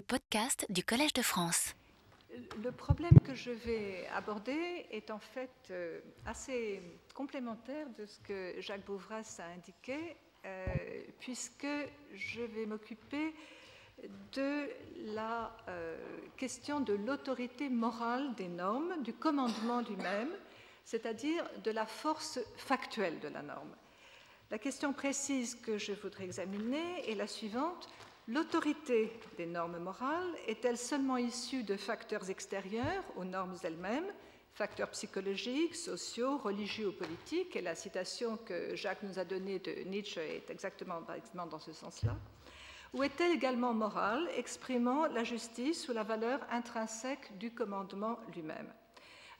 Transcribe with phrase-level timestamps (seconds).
[0.00, 1.74] les podcasts du Collège de France.
[2.64, 6.80] Le problème que je vais aborder est en fait euh, assez
[7.12, 10.16] complémentaire de ce que Jacques Bouvras a indiqué,
[10.46, 10.66] euh,
[11.18, 11.66] puisque
[12.14, 13.34] je vais m'occuper
[14.32, 14.70] de
[15.12, 15.98] la euh,
[16.38, 20.30] question de l'autorité morale des normes, du commandement lui-même,
[20.82, 23.76] c'est-à-dire de la force factuelle de la norme.
[24.50, 27.90] La question précise que je voudrais examiner est la suivante.
[28.30, 34.06] L'autorité des normes morales est-elle seulement issue de facteurs extérieurs aux normes elles-mêmes,
[34.54, 37.56] facteurs psychologiques, sociaux, religieux ou politiques?
[37.56, 41.00] Et la citation que Jacques nous a donnée de Nietzsche est exactement,
[41.34, 42.14] dans ce sens-là.
[42.94, 48.72] Ou est-elle également morale, exprimant la justice ou la valeur intrinsèque du commandement lui-même?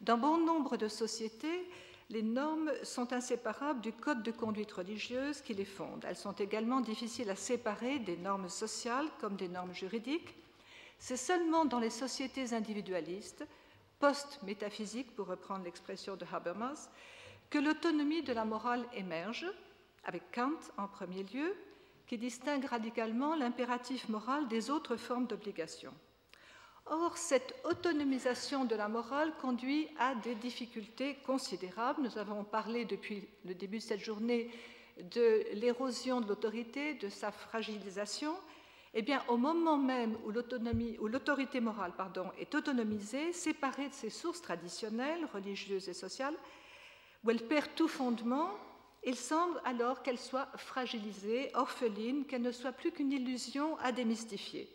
[0.00, 1.68] Dans bon nombre de sociétés,
[2.10, 6.04] les normes sont inséparables du code de conduite religieuse qui les fonde.
[6.06, 10.34] Elles sont également difficiles à séparer des normes sociales comme des normes juridiques.
[10.98, 13.46] C'est seulement dans les sociétés individualistes,
[14.00, 16.90] post-métaphysiques pour reprendre l'expression de Habermas,
[17.48, 19.46] que l'autonomie de la morale émerge,
[20.04, 21.54] avec Kant en premier lieu,
[22.08, 25.92] qui distingue radicalement l'impératif moral des autres formes d'obligation.
[26.92, 32.02] Or, cette autonomisation de la morale conduit à des difficultés considérables.
[32.02, 34.50] Nous avons parlé depuis le début de cette journée
[34.98, 38.34] de l'érosion de l'autorité, de sa fragilisation.
[38.92, 40.32] Eh bien, au moment même où
[41.06, 41.92] l'autorité morale
[42.40, 46.34] est autonomisée, séparée de ses sources traditionnelles, religieuses et sociales,
[47.22, 48.50] où elle perd tout fondement,
[49.04, 54.68] il semble alors qu'elle soit fragilisée, orpheline, qu'elle ne soit plus qu'une illusion à démystifier.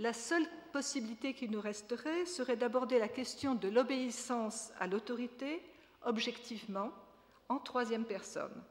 [0.00, 5.62] La seule possibilité qui nous resterait serait d'aborder la question de l'obéissance à l'autorité
[6.06, 6.90] objectivement
[7.50, 8.64] en troisième personne.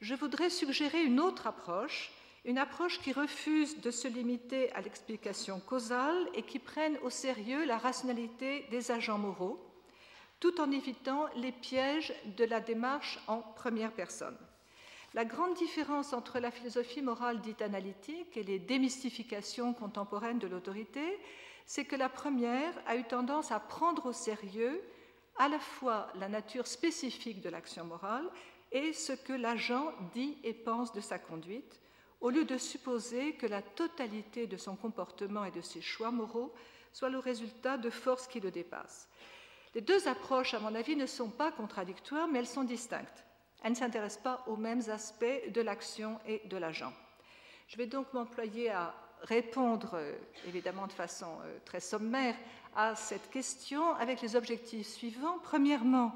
[0.00, 2.12] Je voudrais suggérer une autre approche,
[2.44, 7.64] une approche qui refuse de se limiter à l'explication causale et qui prenne au sérieux
[7.64, 9.58] la rationalité des agents moraux,
[10.38, 14.38] tout en évitant les pièges de la démarche en première personne.
[15.14, 21.20] La grande différence entre la philosophie morale dite analytique et les démystifications contemporaines de l'autorité,
[21.66, 24.82] c'est que la première a eu tendance à prendre au sérieux
[25.38, 28.28] à la fois la nature spécifique de l'action morale
[28.72, 31.80] et ce que l'agent dit et pense de sa conduite,
[32.20, 36.52] au lieu de supposer que la totalité de son comportement et de ses choix moraux
[36.92, 39.08] soit le résultat de forces qui le dépassent.
[39.76, 43.24] Les deux approches, à mon avis, ne sont pas contradictoires, mais elles sont distinctes
[43.64, 46.92] elle ne s'intéresse pas aux mêmes aspects de l'action et de l'agent.
[47.66, 50.14] Je vais donc m'employer à répondre, euh,
[50.46, 52.36] évidemment de façon euh, très sommaire,
[52.76, 55.38] à cette question avec les objectifs suivants.
[55.42, 56.14] Premièrement,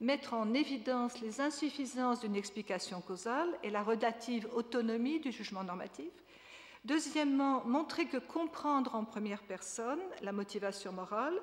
[0.00, 6.12] mettre en évidence les insuffisances d'une explication causale et la relative autonomie du jugement normatif.
[6.84, 11.40] Deuxièmement, montrer que comprendre en première personne la motivation morale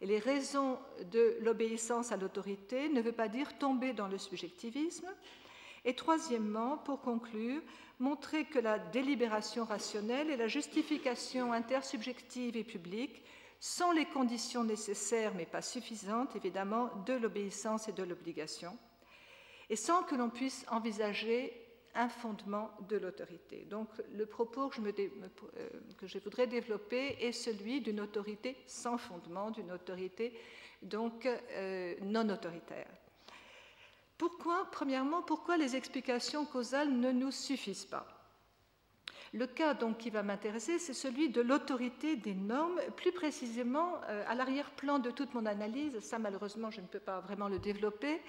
[0.00, 0.78] et les raisons
[1.10, 5.08] de l'obéissance à l'autorité ne veut pas dire tomber dans le subjectivisme.
[5.84, 7.62] Et troisièmement, pour conclure,
[7.98, 13.22] montrer que la délibération rationnelle et la justification intersubjective et publique
[13.60, 18.76] sont les conditions nécessaires, mais pas suffisantes, évidemment, de l'obéissance et de l'obligation,
[19.68, 21.67] et sans que l'on puisse envisager
[21.98, 23.66] un fondement de l'autorité.
[23.68, 29.72] Donc le propos euh, que je, voudrais développer est celui d'une autorité sans fondement, d'une
[29.72, 30.32] autorité
[30.80, 32.86] donc euh, non autoritaire.
[34.16, 38.06] Pourquoi, premièrement, pourquoi les explications causales ne nous suffisent pas?
[39.34, 44.24] Le cas donc qui va m'intéresser, c'est celui de l'autorité des normes, plus précisément euh,
[44.26, 45.98] à l'arrière-plan de toute mon analyse.
[46.00, 48.20] Ça, malheureusement, je ne peux pas vraiment le développer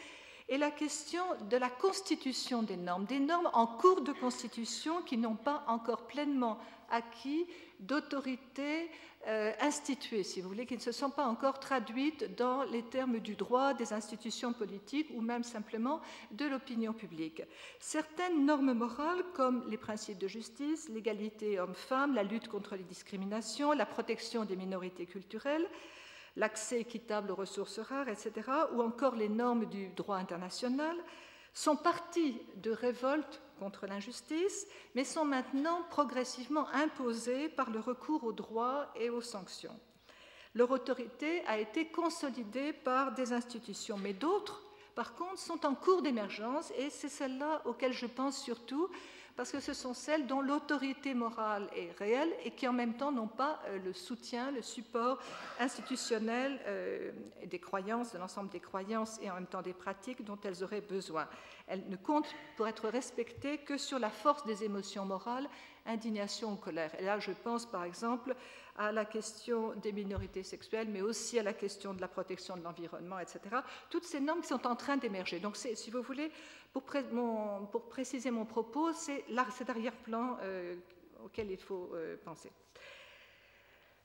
[0.50, 5.18] et la question de la constitution des normes, des normes en cours de constitution qui
[5.18, 6.58] n'ont pas encore pleinement
[6.90, 7.46] acquis
[7.80, 8.90] d'autorité
[9.28, 13.20] euh, instituée, si vous voulez, qui ne se sont pas encore traduites dans les termes
[13.20, 16.02] du droit, des institutions politiques ou même simplement
[16.32, 17.44] de l'opinion publique.
[17.80, 23.74] Certaines normes morales, comme les principes de justice, l'égalité homme-femme, la lutte contre les discriminations,
[23.74, 25.70] la protection des minorités culturelles,
[26.36, 28.32] l'accès équitable aux ressources rares, etc.,
[28.74, 30.96] ou encore les normes du droit international,
[31.54, 38.32] sont partis de révoltes contre l'injustice, mais sont maintenant progressivement imposées par le recours au
[38.32, 39.78] droit et aux sanctions.
[40.56, 44.64] Leur autorité a été consolidée par des institutions, mais d'autres,
[44.96, 48.90] par contre, sont en cours d'émergence, et c'est celle-là auxquelles je pense surtout,
[49.36, 53.12] parce que ce sont celles dont l'autorité morale est réelle et qui en même temps
[53.12, 55.20] n'ont pas euh, le soutien, le support
[55.60, 57.12] institutionnel euh,
[57.46, 60.82] des croyances, de l'ensemble des croyances et en même temps des pratiques dont elles auraient
[60.82, 61.28] besoin.
[61.68, 65.48] Elles ne comptent pour être respectées que sur la force des émotions morales
[65.86, 66.92] indignation ou colère.
[67.00, 68.36] Et là, je pense par exemple
[68.80, 72.64] à la question des minorités sexuelles, mais aussi à la question de la protection de
[72.64, 73.42] l'environnement, etc.
[73.90, 75.42] Toutes ces normes qui sont en train d'émerger.
[75.42, 76.32] Donc, si vous voulez,
[76.72, 76.84] pour,
[77.90, 80.78] préciser mon propos, c'est cet arrière-plan euh,
[81.26, 82.52] auquel il faut euh, penser.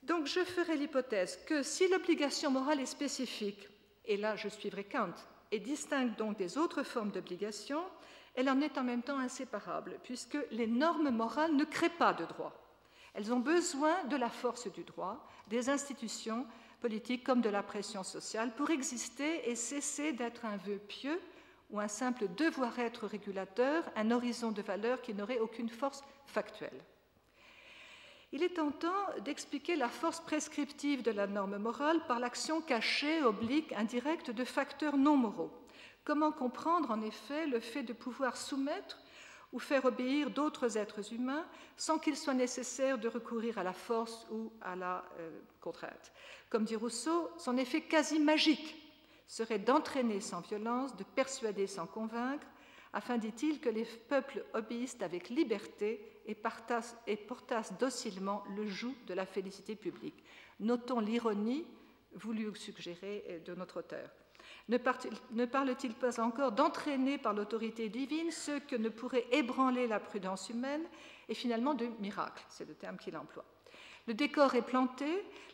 [0.03, 3.69] Donc, je ferai l'hypothèse que si l'obligation morale est spécifique,
[4.05, 5.15] et là je suivrai Kant,
[5.53, 7.81] et distingue donc des autres formes d'obligation,
[8.35, 12.25] elle en est en même temps inséparable, puisque les normes morales ne créent pas de
[12.25, 12.64] droit.
[13.15, 16.47] Elles ont besoin de la force du droit, des institutions
[16.81, 21.21] politiques comme de la pression sociale pour exister et cesser d'être un vœu pieux
[21.71, 26.85] ou un simple devoir-être régulateur, un horizon de valeurs qui n'aurait aucune force factuelle.
[28.33, 28.91] Il est tentant
[29.25, 34.97] d'expliquer la force prescriptive de la norme morale par l'action cachée, oblique, indirecte de facteurs
[34.97, 35.53] non moraux.
[36.05, 38.99] Comment comprendre en effet le fait de pouvoir soumettre
[39.55, 41.47] ou faire obéir d'autres êtres humains
[41.77, 45.31] sans qu'il soit nécessaire de recourir à la force ou à la euh,
[45.61, 46.13] contrainte.
[46.51, 48.77] Comme dit Rousseau, son effet quasi magique
[49.29, 52.47] serait d'entraîner sans violence, de persuader sans convaincre,
[52.93, 56.37] afin, dit-il, que les peuples obéissent avec liberté et,
[57.07, 60.25] et portassent docilement le joug de la félicité publique.
[60.59, 61.65] Notons l'ironie
[62.13, 64.11] voulue suggérer euh, de notre auteur.
[64.69, 70.49] Ne parle-t-il pas encore d'entraîner par l'autorité divine ceux que ne pourrait ébranler la prudence
[70.49, 70.85] humaine
[71.29, 73.45] et finalement de miracle C'est le terme qu'il emploie.
[74.07, 75.07] Le décor est planté,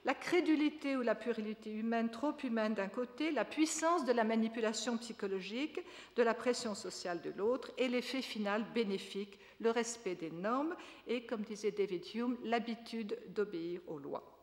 [0.05, 4.97] la crédulité ou la puérilité humaine trop humaine d'un côté, la puissance de la manipulation
[4.97, 5.81] psychologique,
[6.17, 10.75] de la pression sociale de l'autre, et l'effet final bénéfique, le respect des normes
[11.07, 14.40] et, comme disait David Hume, l'habitude d'obéir aux lois.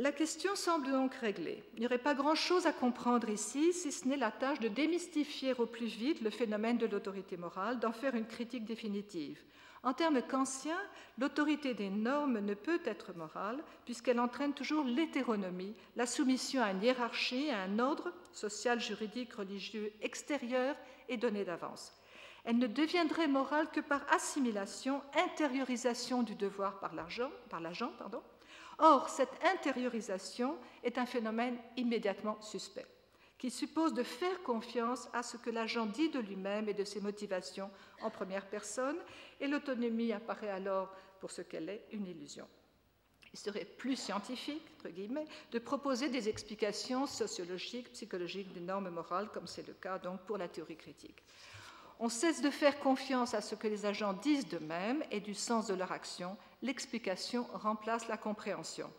[0.00, 1.62] La question semble donc réglée.
[1.74, 5.52] Il n'y aurait pas grand-chose à comprendre ici, si ce n'est la tâche de démystifier
[5.52, 9.38] au plus vite le phénomène de l'autorité morale, d'en faire une critique définitive.
[9.82, 10.80] En termes kantiens,
[11.18, 16.82] l'autorité des normes ne peut être morale puisqu'elle entraîne toujours l'hétéronomie, la soumission à une
[16.82, 20.76] hiérarchie, à un ordre social, juridique, religieux extérieur
[21.10, 21.92] et donné d'avance.
[22.46, 27.30] Elle ne deviendrait morale que par assimilation, intériorisation du devoir par l'agent,
[28.82, 32.86] Or, cette intériorisation est un phénomène immédiatement suspect,
[33.36, 37.00] qui suppose de faire confiance à ce que l'agent dit de lui-même et de ses
[37.02, 38.96] motivations en première personne,
[39.38, 42.48] et l'autonomie apparaît alors pour ce qu'elle est une illusion.
[43.34, 49.28] Il serait plus scientifique, entre guillemets, de proposer des explications sociologiques, psychologiques des normes morales,
[49.28, 51.22] comme c'est le cas donc pour la théorie critique.
[52.02, 55.66] On cesse de faire confiance à ce que les agents disent d'eux-mêmes et du sens
[55.66, 56.34] de leur action.
[56.62, 58.90] L'explication remplace la compréhension.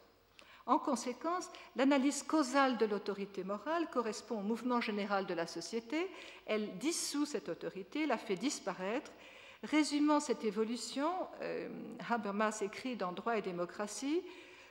[0.68, 6.12] En conséquence, l'analyse causale de l'autorité morale correspond au mouvement général de la société.
[6.46, 9.12] Elle dissout cette autorité, la fait disparaître.
[9.64, 11.12] Résumant cette évolution,
[11.42, 11.70] euh,
[12.08, 14.22] Habermas écrit dans Droit et démocratie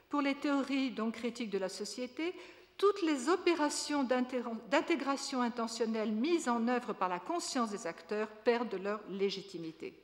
[0.09, 2.33] Pour les théories donc critiques de la société,
[2.81, 9.03] toutes les opérations d'intégration intentionnelle mises en œuvre par la conscience des acteurs perdent leur
[9.11, 10.03] légitimité.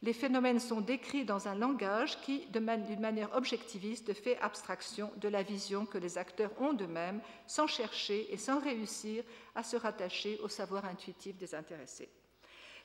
[0.00, 5.42] Les phénomènes sont décrits dans un langage qui, d'une manière objectiviste, fait abstraction de la
[5.42, 9.24] vision que les acteurs ont d'eux-mêmes, sans chercher et sans réussir
[9.56, 12.08] à se rattacher au savoir intuitif des intéressés.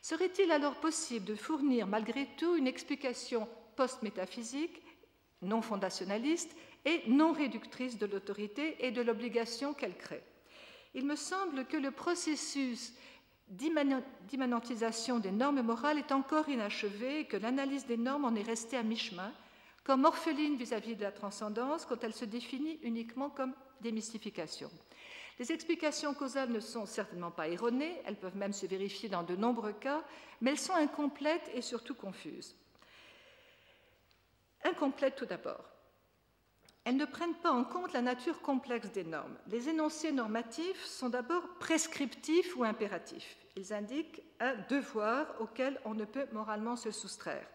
[0.02, 4.82] Serait-il alors possible de fournir malgré tout une explication post-métaphysique,
[5.44, 6.56] non fondationnaliste,
[6.86, 10.24] et non réductrice de l'autorité et de l'obligation qu'elle crée.
[10.94, 12.94] Il me semble que le processus
[13.50, 18.78] d'immanentisation des normes morales est encore inachevé et que l'analyse des normes en est restée
[18.78, 19.34] à mi-chemin,
[19.84, 24.70] comme orpheline vis-à-vis de la transcendance quand elle se définit uniquement comme démystification.
[25.40, 29.36] Les explications causales ne sont certainement pas erronées, elles peuvent même se vérifier dans de
[29.36, 30.04] nombreux cas,
[30.42, 32.56] mais elles sont incomplètes et surtout confuses.
[34.64, 35.64] Incomplètes tout d'abord
[36.86, 39.38] elles ne prennent pas en compte la nature complexe des normes.
[39.48, 43.38] Les énoncés normatifs sont d'abord prescriptifs ou impératifs.
[43.56, 47.46] Ils indiquent un devoir auquel on ne peut moralement se soustraire.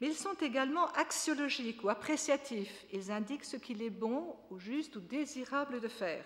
[0.00, 2.84] Mais ils sont également axiologiques ou appréciatifs.
[2.92, 6.24] Ils indiquent ce qu'il est bon ou juste ou désirable de faire.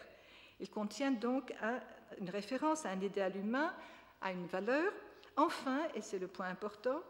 [0.60, 1.52] Ils contiennent donc
[2.20, 3.74] une référence à un idéal humain,
[4.20, 4.92] à une valeur.
[5.36, 7.02] Enfin, et c'est le point important,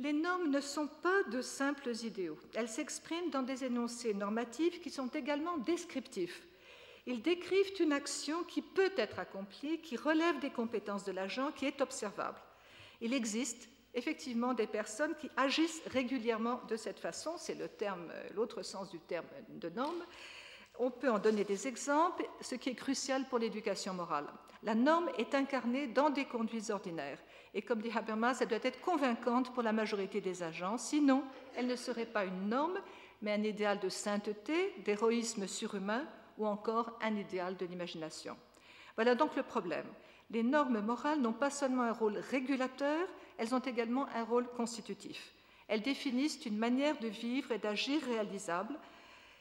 [0.00, 2.38] les normes ne sont pas de simples idéaux.
[2.54, 6.42] Elles s'expriment dans des énoncés normatifs qui sont également descriptifs.
[7.06, 11.66] Ils décrivent une action qui peut être accomplie, qui relève des compétences de l'agent, qui
[11.66, 12.40] est observable.
[13.02, 17.58] Il existe effectivement des personnes qui agissent régulièrement de cette façon, c'est
[18.34, 20.02] l'autre sens du terme de norme.
[20.78, 24.26] on peut en donner des exemples, ce qui est crucial pour l'éducation morale.
[24.62, 27.18] La norme est incarnée dans des conduites ordinaires.
[27.54, 31.24] Et comme dit Habermas, elle doit être convaincante pour la majorité des agents, sinon
[31.56, 32.78] elle ne serait pas une norme,
[33.22, 36.06] mais un idéal de sainteté, d'héroïsme surhumain
[36.38, 38.36] ou encore un idéal de l'imagination.
[38.94, 39.86] Voilà donc le problème.
[40.30, 45.34] Les normes morales n'ont pas seulement un rôle régulateur, elles ont également un rôle constitutif.
[45.66, 48.74] Elles définissent une manière de vivre et d'agir réalisable.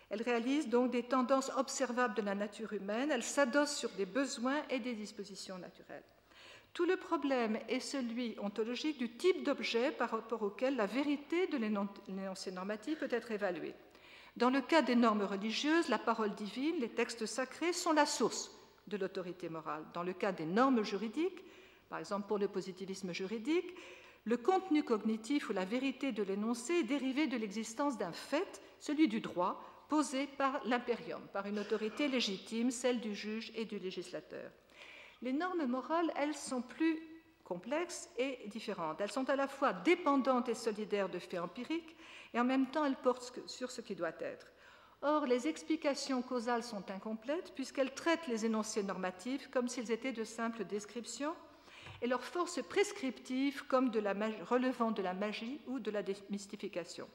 [0.10, 3.12] Elles réalisent donc des tendances observables de la nature humaine.
[3.12, 6.04] Elles s'adossent sur des besoins et des dispositions naturelles.
[6.80, 11.58] Tout le problème est celui ontologique du type d'objet par rapport auquel la vérité de
[11.58, 13.74] l'énoncé normatif peut être évaluée.
[14.38, 18.58] Dans le cas des normes religieuses, la parole divine, les textes sacrés sont la source
[18.88, 19.84] de l'autorité morale.
[19.94, 21.44] Dans le cas des normes juridiques,
[21.90, 23.76] par exemple pour le positivisme juridique,
[24.24, 29.10] le contenu cognitif ou la vérité de l'énoncé est dérivé de l'existence d'un fait, celui
[29.10, 34.50] du droit, posé par l'impérium, par une autorité légitime, celle du juge et du législateur.
[35.22, 37.00] Les normes morales, elles, sont plus
[37.44, 39.02] complexes et différentes.
[39.02, 41.96] Elles sont à la fois dépendantes et solidaires de faits empiriques,
[42.34, 44.48] et en même temps elles portent sur ce qui doit être.
[45.02, 50.26] Or, les explications causales sont incomplètes puisqu'elles traitent les énoncés normatifs comme s'ils étaient de
[50.26, 51.36] simples descriptions
[52.02, 53.92] et leur force prescriptive comme
[54.50, 57.08] relevant de la magie ou de la démystification.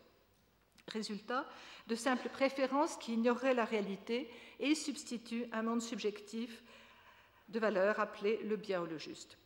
[0.89, 1.47] Résultat,
[1.87, 4.31] de simples préférences qui ignoreraient la réalité
[4.61, 6.63] et substituent un monde subjectif
[7.49, 9.39] de valeur appelé le bien ou le juste.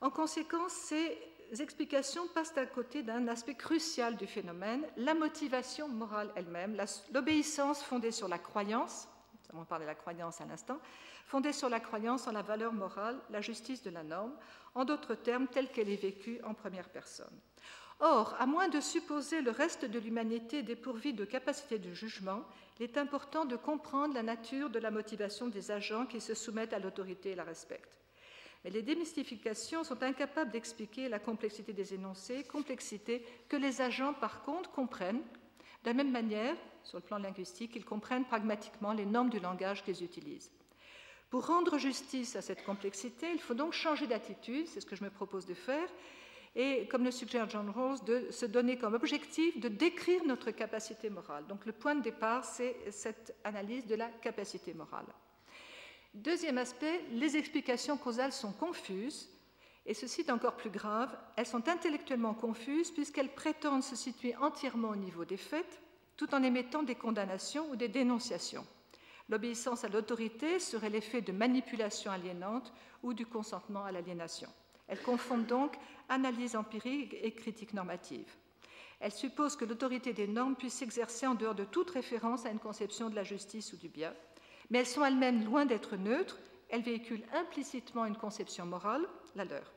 [0.00, 1.18] En conséquence, ces
[1.60, 6.76] explications passent à côté d'un aspect crucial du phénomène, la motivation morale elle-même,
[7.12, 9.08] l'obéissance fondée sur la croyance,
[9.52, 10.78] on parle de la croyance à l'instant,
[11.26, 14.34] fondée sur la croyance en la valeur morale, la justice de la norme,
[14.74, 17.38] en d'autres termes, telle qu'elle est vécue en première personne.
[18.04, 22.42] Or, à moins de supposer le reste de l'humanité dépourvu de capacité de jugement,
[22.80, 26.72] il est important de comprendre la nature de la motivation des agents qui se soumettent
[26.72, 27.96] à l'autorité et la respectent.
[28.64, 34.42] Mais les démystifications sont incapables d'expliquer la complexité des énoncés, complexité que les agents, par
[34.42, 35.22] contre, comprennent.
[35.84, 39.84] De la même manière, sur le plan linguistique, ils comprennent pragmatiquement les normes du langage
[39.84, 40.50] qu'ils utilisent.
[41.30, 45.04] Pour rendre justice à cette complexité, il faut donc changer d'attitude, c'est ce que je
[45.04, 45.88] me propose de faire,
[46.54, 51.08] et, comme le suggère John Rawls, de se donner comme objectif de décrire notre capacité
[51.08, 51.46] morale.
[51.46, 55.06] Donc le point de départ, c'est cette analyse de la capacité morale.
[56.14, 59.30] Deuxième aspect, les explications causales sont confuses,
[59.86, 64.90] et ceci est encore plus grave, elles sont intellectuellement confuses puisqu'elles prétendent se situer entièrement
[64.90, 65.80] au niveau des faits,
[66.16, 68.66] tout en émettant des condamnations ou des dénonciations.
[69.28, 74.48] L'obéissance à l'autorité serait l'effet de manipulation aliénante ou du consentement à l'aliénation.
[74.92, 75.78] Elles confondent donc
[76.10, 78.28] analyse empirique et critique normative.
[79.00, 82.58] Elles supposent que l'autorité des normes puisse s'exercer en dehors de toute référence à une
[82.58, 84.12] conception de la justice ou du bien,
[84.68, 89.72] mais elles sont elles-mêmes loin d'être neutres, elles véhiculent implicitement une conception morale, la leur.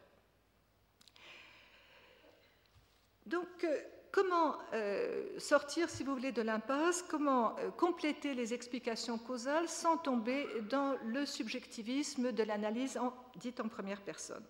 [3.26, 3.80] Donc, euh,
[4.12, 9.96] comment euh, sortir, si vous voulez, de l'impasse, comment euh, compléter les explications causales sans
[9.96, 13.00] tomber dans le subjectivisme de l'analyse
[13.38, 14.44] dite en première personne?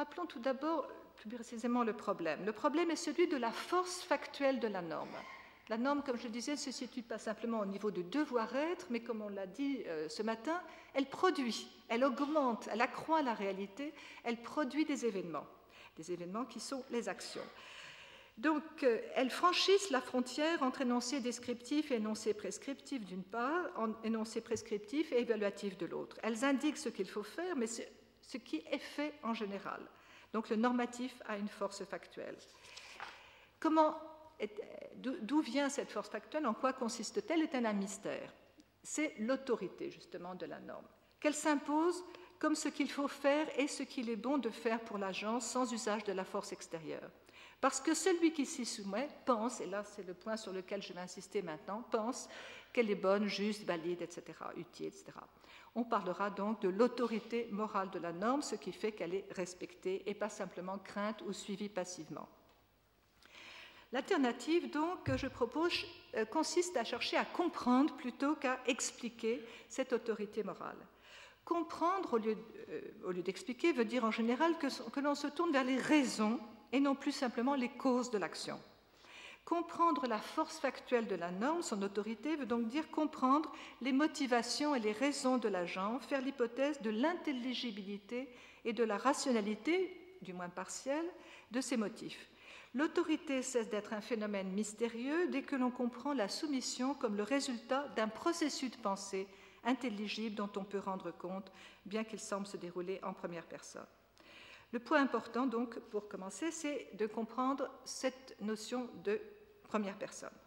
[0.00, 2.46] Rappelons tout d'abord plus précisément le problème.
[2.46, 5.14] Le problème est celui de la force factuelle de la norme.
[5.68, 8.86] La norme, comme je le disais, ne se situe pas simplement au niveau de devoir-être,
[8.88, 10.58] mais comme on l'a dit euh, ce matin,
[10.94, 13.92] elle produit, elle augmente, elle accroît la réalité,
[14.24, 15.46] elle produit des événements,
[15.98, 17.44] des événements qui sont les actions.
[18.38, 23.66] Donc, euh, elles franchissent la frontière entre énoncé descriptif et énoncé prescriptif d'une part,
[24.02, 26.16] énoncé prescriptif et évaluatif de l'autre.
[26.22, 27.66] Elles indiquent ce qu'il faut faire, mais
[28.30, 29.80] ce qui est fait en général.
[30.32, 32.36] Donc le normatif a une force factuelle.
[33.58, 33.96] Comment
[34.96, 36.46] D'où vient cette force factuelle?
[36.46, 37.42] En quoi consiste-t-elle?
[37.42, 38.32] Est un mystère?
[38.82, 40.86] C'est l'autorité justement de la norme,
[41.20, 42.02] qu'elle s'impose
[42.38, 45.70] comme ce qu'il faut faire et ce qu'il est bon de faire pour l'agent sans
[45.70, 47.10] usage de la force extérieure.
[47.60, 50.94] Parce que celui qui s'y soumet pense, et là c'est le point sur lequel je
[50.94, 52.26] vais insister maintenant, pense
[52.72, 54.22] qu'elle est bonne, juste, valide, etc.,
[54.56, 55.12] utile, etc.
[55.74, 60.02] On parlera donc de l'autorité morale de la norme, ce qui fait qu'elle est respectée
[60.08, 62.28] et pas simplement crainte ou suivie passivement.
[63.92, 65.72] L'alternative donc que je propose
[66.14, 70.78] euh, consiste à chercher à comprendre plutôt qu'à expliquer cette autorité morale.
[71.44, 75.76] Comprendre euh, au lieu, d'expliquer veut dire en général que l'on se tourne vers les
[75.76, 76.38] raisons
[76.72, 78.60] et non plus simplement les causes de l'action.
[79.50, 84.76] Comprendre la force factuelle de la norme, son autorité, veut donc dire comprendre les motivations
[84.76, 88.28] et les raisons de l'agent, faire l'hypothèse de l'intelligibilité
[88.64, 91.04] et de la rationalité, du moins partielle,
[91.50, 92.28] de ses motifs.
[92.74, 97.88] L'autorité cesse d'être un phénomène mystérieux dès que l'on comprend la soumission comme le résultat
[97.96, 99.26] d'un processus de pensée
[99.64, 101.50] intelligible dont on peut rendre compte,
[101.86, 103.86] bien qu'il semble se dérouler en première personne.
[104.70, 109.20] Le point important, donc, pour commencer, c'est de comprendre cette notion de
[109.70, 110.38] première personne.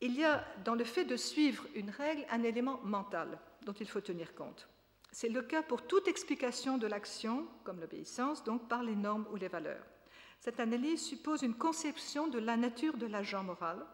[0.00, 3.88] Il y a dans le fait de suivre une règle un élément mental dont il
[3.88, 4.68] faut tenir compte.
[5.12, 9.36] C'est le cas pour toute explication de l'action, comme l'obéissance, donc par les normes ou
[9.36, 9.84] les valeurs.
[10.40, 13.86] Cette analyse suppose une conception de la nature de l'agent moral,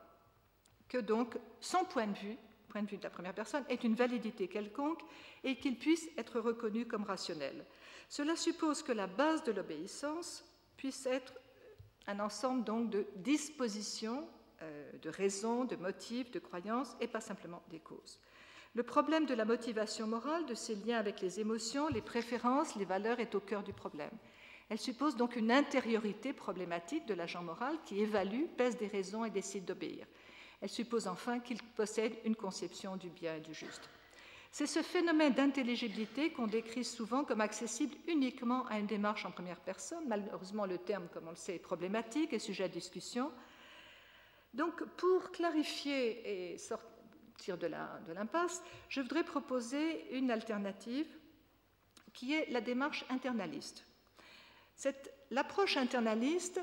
[0.88, 3.96] que donc son point de vue, point de vue de la première personne, est une
[3.96, 5.02] validité quelconque
[5.44, 7.66] et qu'il puisse être reconnu comme rationnel.
[8.08, 10.42] Cela suppose que la base de l'obéissance
[10.78, 11.34] puisse être
[12.08, 14.26] un ensemble donc de dispositions,
[14.62, 18.18] euh, de raisons, de motifs, de croyances, et pas simplement des causes.
[18.74, 22.84] Le problème de la motivation morale, de ses liens avec les émotions, les préférences, les
[22.84, 24.10] valeurs est au cœur du problème.
[24.70, 29.30] Elle suppose donc une intériorité problématique de l'agent moral qui évalue, pèse des raisons et
[29.30, 30.06] décide d'obéir.
[30.60, 33.88] Elle suppose enfin qu'il possède une conception du bien et du juste.
[34.50, 39.60] C'est ce phénomène d'intelligibilité qu'on décrit souvent comme accessible uniquement à une démarche en première
[39.60, 40.04] personne.
[40.08, 43.30] Malheureusement, le terme, comme on le sait, est problématique et sujet à discussion.
[44.54, 47.66] Donc, pour clarifier et sortir de
[48.14, 51.06] l'impasse, je voudrais proposer une alternative
[52.14, 53.84] qui est la démarche internaliste.
[55.30, 56.60] L'approche internaliste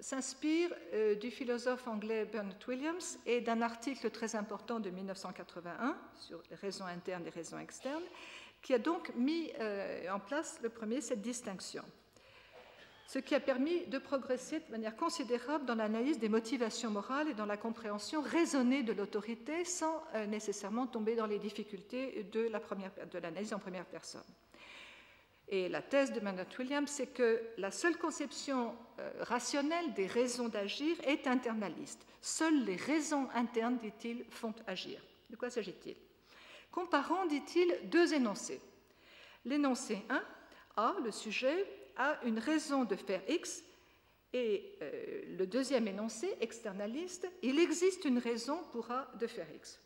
[0.00, 6.42] s'inspire euh, du philosophe anglais Bernard Williams et d'un article très important de 1981 sur
[6.50, 8.02] les raisons internes et raisons externes,
[8.62, 11.84] qui a donc mis euh, en place le premier cette distinction
[13.12, 17.34] ce qui a permis de progresser de manière considérable dans l'analyse des motivations morales et
[17.34, 22.48] dans la compréhension raisonnée de l'autorité sans euh, nécessairement tomber dans les difficultés de
[23.18, 24.22] l'analyse en première personne.
[25.52, 30.48] Et la thèse de Maynard Williams, c'est que la seule conception euh, rationnelle des raisons
[30.48, 32.06] d'agir est internaliste.
[32.22, 34.98] Seules les raisons internes, dit-il, font agir.
[35.28, 35.96] De quoi s'agit-il?
[36.70, 38.62] Comparons, dit-il, deux énoncés.
[39.44, 40.22] L'énoncé 1,
[40.78, 41.66] A, le sujet,
[41.96, 43.62] a une raison de faire X,
[44.32, 49.78] et euh, le deuxième énoncé, externaliste, il existe une raison pour A de faire X.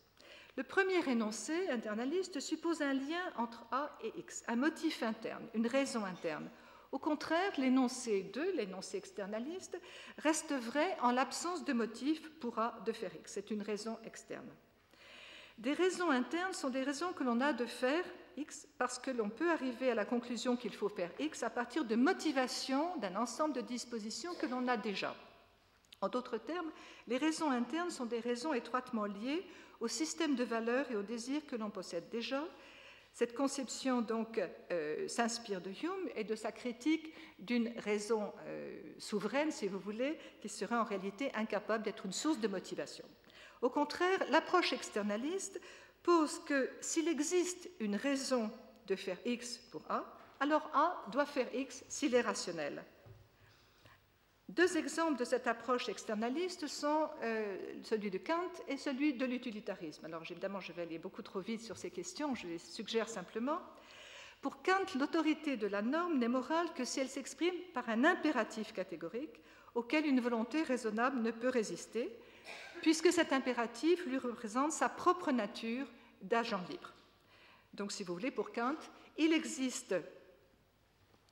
[0.57, 5.67] Le premier énoncé, internaliste, suppose un lien entre A et X, un motif interne, une
[5.67, 6.49] raison interne.
[6.93, 9.79] Au contraire, l'énoncé 2, l'énoncé externaliste,
[10.17, 13.33] reste vrai en l'absence de motif pour A de faire X.
[13.35, 14.49] C'est une raison externe.
[15.59, 18.05] Des raisons internes sont des raisons que l'on a de faire
[18.39, 21.85] X parce que l'on peut arriver à la conclusion qu'il faut faire X à partir
[21.85, 25.15] de motivations d'un ensemble de dispositions que l'on a déjà.
[26.01, 26.71] En d'autres termes,
[27.07, 29.47] les raisons internes sont des raisons étroitement liées
[29.81, 32.45] au système de valeurs et aux désirs que l'on possède déjà.
[33.13, 34.39] Cette conception donc
[34.71, 40.19] euh, s'inspire de Hume et de sa critique d'une raison euh, souveraine, si vous voulez,
[40.43, 43.07] qui serait en réalité incapable d'être une source de motivation.
[43.63, 45.61] Au contraire, l'approche externaliste
[46.03, 48.51] pose que s'il existe une raison
[48.87, 50.05] de faire X pour A,
[50.41, 52.85] alors A doit faire X s'il est rationnel.
[54.49, 60.05] Deux exemples de cette approche externaliste sont euh, celui de Kant et celui de l'utilitarisme.
[60.05, 63.59] Alors évidemment, je vais aller beaucoup trop vite sur ces questions, je les suggère simplement.
[64.41, 68.73] Pour Kant, l'autorité de la norme n'est morale que si elle s'exprime par un impératif
[68.73, 69.41] catégorique
[69.75, 72.17] auquel une volonté raisonnable ne peut résister,
[72.83, 75.87] puisque cet impératif lui représente sa propre nature
[76.23, 76.93] d'agent libre.
[77.75, 78.77] Donc, si vous voulez, pour Kant,
[79.19, 79.95] il existe,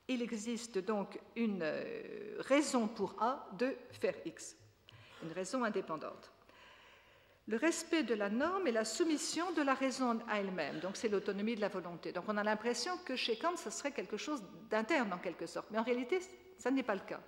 [0.08, 4.56] il existe donc une euh, raison pour A de faire X,
[5.22, 6.30] une raison indépendante.
[7.46, 11.08] Le respect de la norme et la soumission de la raison à elle-même, donc c'est
[11.08, 12.10] l'autonomie de la volonté.
[12.10, 15.68] Donc on a l'impression que chez Kant, ce serait quelque chose d'interne en quelque sorte,
[15.70, 16.20] mais en réalité,
[16.58, 17.20] ça n'est pas le cas.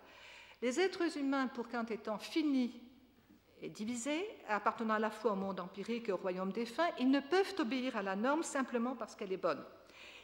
[0.62, 2.81] Les êtres humains, pour Kant étant finis
[3.61, 7.11] et divisés, appartenant à la fois au monde empirique et au royaume des fins, ils
[7.11, 9.62] ne peuvent obéir à la norme simplement parce qu'elle est bonne.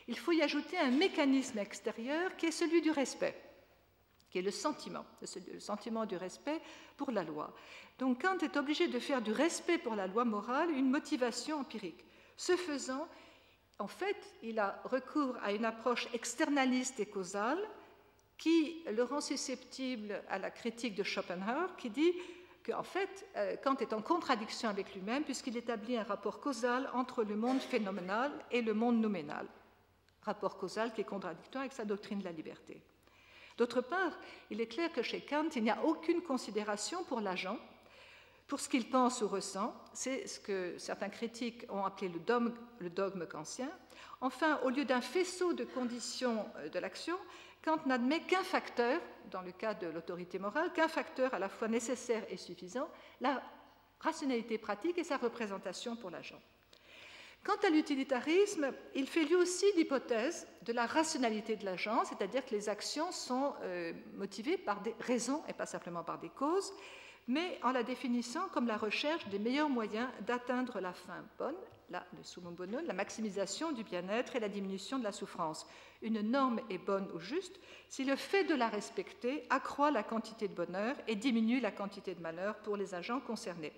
[0.08, 3.40] Il faut y ajouter un mécanisme extérieur qui est celui du respect,
[4.30, 6.60] qui est le sentiment, le sentiment du respect
[6.96, 7.54] pour la loi.
[7.98, 12.04] Donc Kant est obligé de faire du respect pour la loi morale une motivation empirique.
[12.36, 13.06] Ce faisant,
[13.78, 17.58] en fait, il a recours à une approche externaliste et causale
[18.38, 22.12] qui le rend susceptible à la critique de Schopenhauer, qui dit
[22.66, 27.22] qu'en fait, euh, Kant est en contradiction avec lui-même puisqu'il établit un rapport causal entre
[27.22, 29.46] le monde phénoménal et le monde nouménal.
[30.22, 32.80] Rapport causal qui est contradictoire avec sa doctrine de la liberté.
[33.58, 34.12] D'autre part,
[34.50, 37.58] il est clair que chez Kant, il n'y a aucune considération pour l'agent,
[38.46, 39.74] pour ce qu'il pense ou ressent.
[39.92, 43.70] C'est ce que certains critiques ont appelé le dogme, kantien.
[44.20, 47.16] Enfin, au lieu d'un faisceau de conditions euh, de l'action,
[47.64, 51.68] Kant n'admet qu'un facteur, dans le cas de l'autorité morale, qu'un facteur à la fois
[51.68, 52.88] nécessaire et suffisant,
[53.20, 53.42] la
[54.00, 56.40] rationalité pratique et sa représentation pour l'agent.
[57.44, 62.54] Quant à l'utilitarisme, il fait lui aussi l'hypothèse de la rationalité de l'agent, c'est-à-dire que
[62.54, 66.72] les actions sont euh, motivées par des raisons et pas simplement par des causes,
[67.26, 71.56] mais en la définissant comme la recherche des meilleurs moyens d'atteindre la fin bonne,
[71.90, 75.66] la, le la maximisation du bien-être et la diminution de la souffrance.
[76.00, 80.46] Une norme est bonne ou juste si le fait de la respecter accroît la quantité
[80.46, 83.72] de bonheur et diminue la quantité de malheur pour les agents concernés.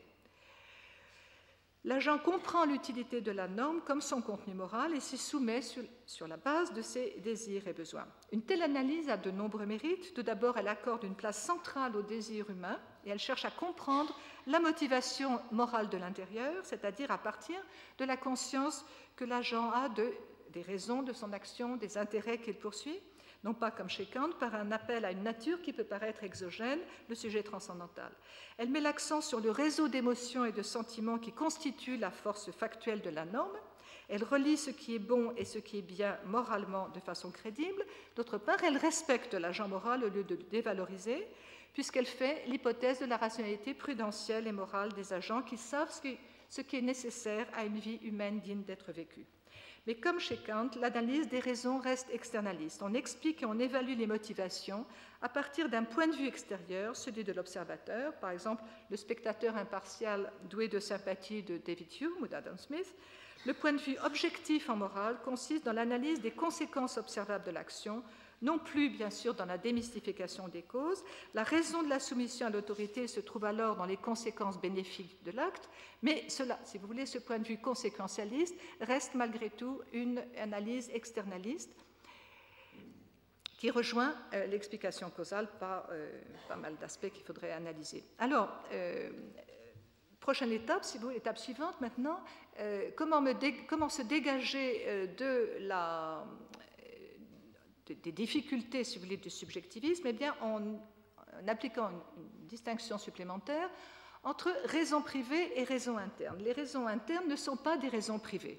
[1.86, 6.38] L'agent comprend l'utilité de la norme comme son contenu moral et s'y soumet sur, la
[6.38, 8.06] base de ses désirs et besoins.
[8.32, 10.14] Une telle analyse a de nombreux mérites.
[10.14, 14.18] Tout d'abord, elle accorde une place centrale au désir humain et elle cherche à comprendre
[14.46, 17.56] la motivation morale de l'intérieur, c'est-à-dire à partir
[17.98, 22.98] de la conscience que l'agent a des raisons de son action, des intérêts qu'il poursuit
[23.44, 26.80] non pas comme chez Kant, par un appel à une nature qui peut paraître exogène,
[27.08, 28.10] le sujet transcendantal.
[28.56, 33.02] Elle met l'accent sur le réseau d'émotions et de sentiments qui constitue la force factuelle
[33.02, 33.56] de la norme.
[34.08, 37.84] Elle relie ce qui est bon et ce qui est bien moralement de façon crédible.
[38.16, 41.26] D'autre part, elle respecte l'agent moral au lieu de le dévaloriser,
[41.74, 45.92] puisqu'elle fait l'hypothèse de la rationalité prudentielle et morale des agents qui savent
[46.48, 49.26] ce qui est nécessaire à une vie humaine digne d'être vécue.
[49.86, 52.82] Mais comme chez Kant, l'analyse des raisons reste externaliste.
[52.82, 54.86] On explique et on évalue les motivations
[55.20, 60.32] à partir d'un point de vue extérieur, celui de l'observateur, par exemple le spectateur impartial
[60.48, 62.94] doué de sympathie de David Hume ou d'Adam Smith.
[63.44, 68.02] Le point de vue objectif en morale consiste dans l'analyse des conséquences observables de l'action,
[68.44, 71.02] non plus bien sûr dans la démystification des causes.
[71.32, 75.32] La raison de la soumission à l'autorité se trouve alors dans les conséquences bénéfiques de
[75.32, 75.68] l'acte,
[76.02, 80.90] mais cela, si vous voulez, ce point de vue conséquentialiste reste malgré tout une analyse
[80.92, 81.70] externaliste
[83.56, 88.04] qui rejoint euh, l'explication causale par euh, pas mal d'aspects qu'il faudrait analyser.
[88.18, 89.08] Alors, euh,
[90.20, 92.20] prochaine étape, si vous étape suivante maintenant,
[92.96, 93.32] comment, me
[93.66, 96.24] comment, se dégager de la,
[97.86, 100.60] des difficultés, si vous voulez, du subjectivisme, eh bien, en,
[101.46, 103.68] appliquant une, distinction supplémentaire
[104.22, 106.38] entre raison privée et raison interne.
[106.42, 108.58] Les raisons internes ne sont pas des raisons privées.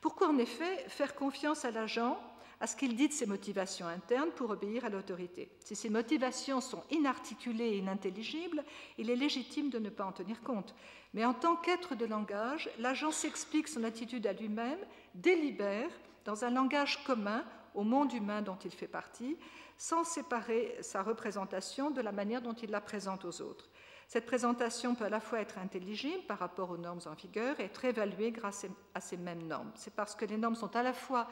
[0.00, 2.20] Pourquoi, en effet, faire confiance à l'agent,
[2.60, 5.50] à ce qu'il dit de ses motivations internes pour obéir à l'autorité?
[5.60, 8.64] Si ces motivations sont inarticulées et inintelligibles,
[8.98, 10.74] il est légitime de ne pas en tenir compte.
[11.14, 14.78] Mais en tant qu'être de langage, l'agent s'explique son attitude à lui-même,
[15.14, 15.90] délibère,
[16.24, 19.36] dans un langage commun au monde humain dont il fait partie,
[19.78, 23.68] sans séparer sa représentation de la manière dont il la présente aux autres.
[24.08, 27.64] Cette présentation peut à la fois être intelligible par rapport aux normes en vigueur et
[27.64, 29.70] être évaluée grâce à ces mêmes normes.
[29.76, 31.28] C'est parce que les normes sont à la fois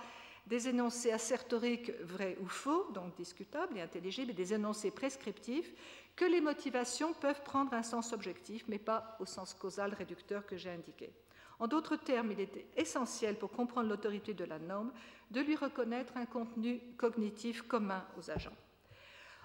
[0.47, 5.73] des énoncés assertoriques vrais ou faux, donc discutables et intelligibles, et des énoncés prescriptifs,
[6.17, 10.57] que les motivations peuvent prendre un sens objectif, mais pas au sens causal réducteur que
[10.57, 11.13] j'ai indiqué.
[11.59, 14.93] En d'autres termes, il est essentiel pour comprendre l'autorité de la norme
[15.31, 18.57] de lui reconnaître un contenu cognitif commun aux agents.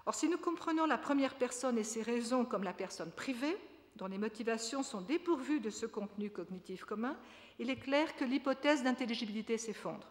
[0.05, 3.57] Or, si nous comprenons la première personne et ses raisons comme la personne privée,
[3.95, 7.17] dont les motivations sont dépourvues de ce contenu cognitif commun,
[7.59, 10.07] il est clair que l'hypothèse d'intelligibilité s'effondre.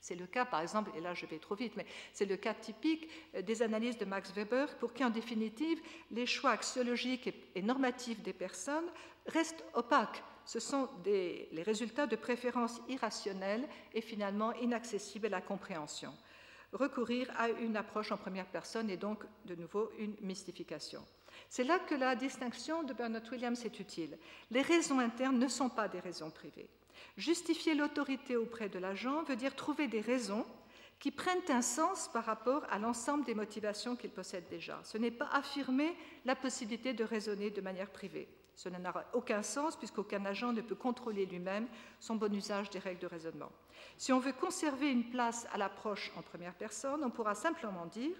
[0.00, 2.54] C'est le cas, par exemple, et là je vais trop vite, mais c'est le cas
[2.54, 7.62] typique euh, des analyses de Max Weber, pour qui, en définitive, les choix axiologiques et
[7.62, 8.86] normatifs des personnes
[9.26, 16.12] restent opaques ce sont les résultats de préférences irrationnelles et finalement inaccessibles à la compréhension.
[16.72, 21.06] Recourir à une approche en première personne est donc de nouveau une mystification.
[21.48, 24.18] C'est là que la distinction de Bernard Williams est utile.
[24.50, 26.68] Les raisons internes ne sont pas des raisons privées.
[27.16, 30.44] Justifier l'autorité auprès de l'agent veut dire trouver des raisons
[30.98, 34.80] qui prennent un sens par rapport à l'ensemble des motivations qu'il possède déjà.
[34.82, 38.26] Ce n'est pas affirmer la possibilité de raisonner de manière privée.
[38.62, 41.66] Cela n'a aucun sens puisqu'aucun agent ne peut contrôler lui-même
[41.98, 43.50] son bon usage des règles de raisonnement.
[43.96, 48.14] Si on veut conserver une place à l'approche en première personne, on pourra simplement dire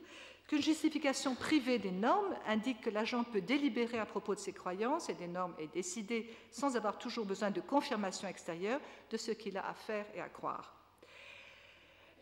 [0.48, 5.10] qu'une justification privée des normes indique que l'agent peut délibérer à propos de ses croyances
[5.10, 9.58] et des normes et décider sans avoir toujours besoin de confirmation extérieure de ce qu'il
[9.58, 10.74] a à faire et à croire.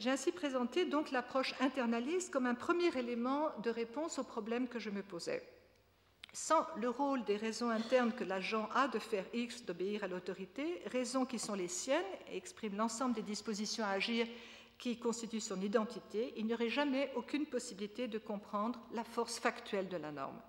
[0.01, 4.81] J'ai ainsi présenté donc l'approche internaliste comme un premier élément de réponse au problème que
[4.81, 5.58] je me posais
[6.33, 10.83] sans le rôle des raisons internes que l'agent a de faire X, d'obéir à l'autorité,
[10.87, 14.27] raisons qui sont les siennes et expriment l'ensemble des dispositions à agir
[14.79, 19.89] qui constituent son identité, il n'y aurait jamais aucune possibilité de comprendre la force factuelle
[19.89, 20.41] de la norme.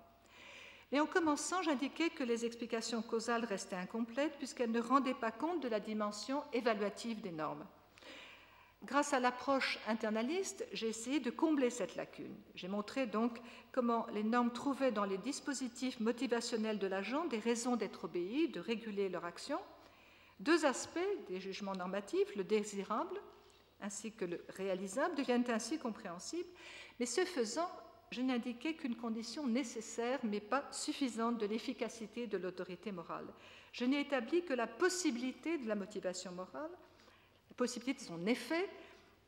[0.92, 5.62] Mais en commençant, j'indiquais que les explications causales restaient incomplètes puisqu'elles ne rendaient pas compte
[5.62, 7.64] de la dimension évaluative des normes.
[8.82, 12.34] Grâce à l'approche internaliste, j'ai essayé de combler cette lacune.
[12.54, 13.38] J'ai montré donc
[13.72, 18.60] comment les normes trouvaient dans les dispositifs motivationnels de l'agent des raisons d'être obéis, de
[18.60, 19.58] réguler leur action.
[20.40, 23.20] Deux aspects des jugements normatifs, le désirable
[23.82, 26.48] ainsi que le réalisable, deviennent ainsi compréhensibles,
[26.98, 27.70] mais ce faisant,
[28.10, 33.26] je n'indiquais qu'une condition nécessaire mais pas suffisante de l'efficacité de l'autorité morale.
[33.72, 36.70] Je n'ai établi que la possibilité de la motivation morale
[37.60, 38.70] possibilité de son effet,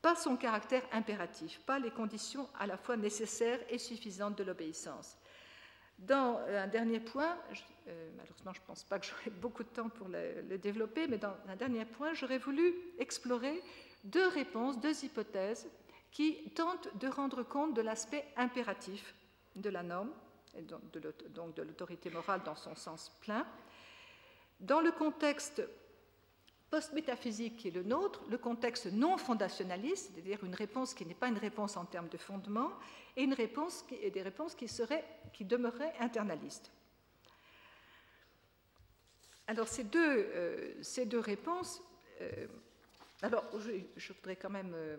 [0.01, 5.15] pas son caractère impératif, pas les conditions à la fois nécessaires et suffisantes de l'obéissance.
[5.99, 7.37] Dans un dernier point,
[7.87, 11.19] euh, malheureusement je ne pense pas que j'aurai beaucoup de temps pour le, développer, mais
[11.19, 13.61] dans un dernier point, j'aurais voulu explorer
[14.03, 15.69] deux réponses, deux hypothèses
[16.11, 19.13] qui tentent de rendre compte de l'aspect impératif
[19.55, 20.11] de la norme,
[20.63, 23.45] donc de l'autorité morale dans son sens plein.
[24.59, 25.61] Dans le contexte
[26.73, 31.27] post-métaphysique qui est le nôtre, le contexte non fondationaliste, c'est-à-dire une réponse qui n'est pas
[31.27, 32.71] une réponse en termes de fondement,
[33.15, 36.71] et des réponses qui, seraient, qui demeuraient internalistes.
[39.45, 40.73] Alors ces deux, euh,
[41.19, 41.79] réponses,
[42.21, 42.47] euh,
[43.21, 43.45] alors
[43.95, 44.97] je, voudrais quand même euh,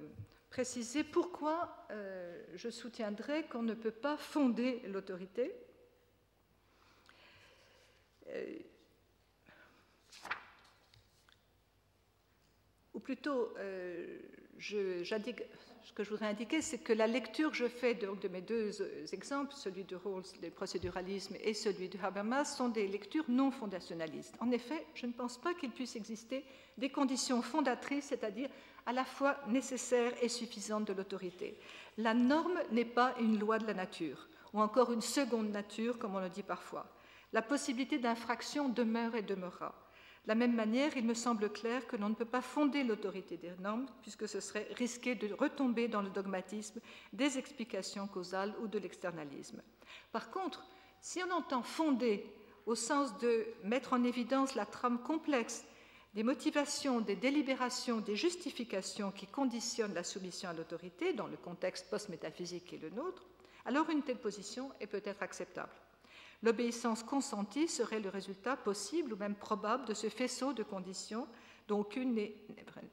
[0.51, 1.89] préciser pourquoi
[2.55, 5.53] je soutiendrai qu'on ne peut pas fonder l'autorité
[12.95, 14.19] ou plutôt, euh,
[14.59, 18.41] ce que je voudrais indiquer, c'est que la lecture que je fais de, de mes
[18.41, 23.25] deux euh, exemples, celui de Rawls, le procéduralisme, et celui de Habermas, sont des lectures
[23.29, 24.35] non fondationalistes.
[24.41, 26.45] En effet, je ne pense pas qu'il puisse exister
[26.79, 28.49] des conditions fondatrices, c'est-à-dire
[28.87, 31.59] à la fois nécessaires et suffisantes de l'autorité.
[31.99, 36.15] La norme n'est pas une loi de la nature, ou encore une seconde nature, comme
[36.15, 36.87] on le dit parfois.
[37.33, 39.75] La possibilité d'infraction demeure et demeurera.
[40.25, 43.37] De la même manière, il me semble clair que l'on ne peut pas fonder l'autorité
[43.37, 46.81] des normes, puisque ce serait risquer de retomber dans le dogmatisme
[47.13, 49.61] des explications causales ou de l'externalisme.
[50.13, 50.67] Par contre,
[51.03, 52.25] si on entend fonder
[52.65, 55.67] au sens de mettre en évidence la trame complexe
[56.15, 61.91] des motivations, des délibérations, des justifications qui conditionnent la soumission à l'autorité dans le contexte
[61.91, 63.27] post-métaphysique qui est le nôtre,
[63.67, 65.73] alors une telle position est peut-être acceptable.
[66.43, 71.27] L'obéissance consentie serait le résultat possible ou même probable de ce faisceau de conditions
[71.69, 72.37] dont aucune n'est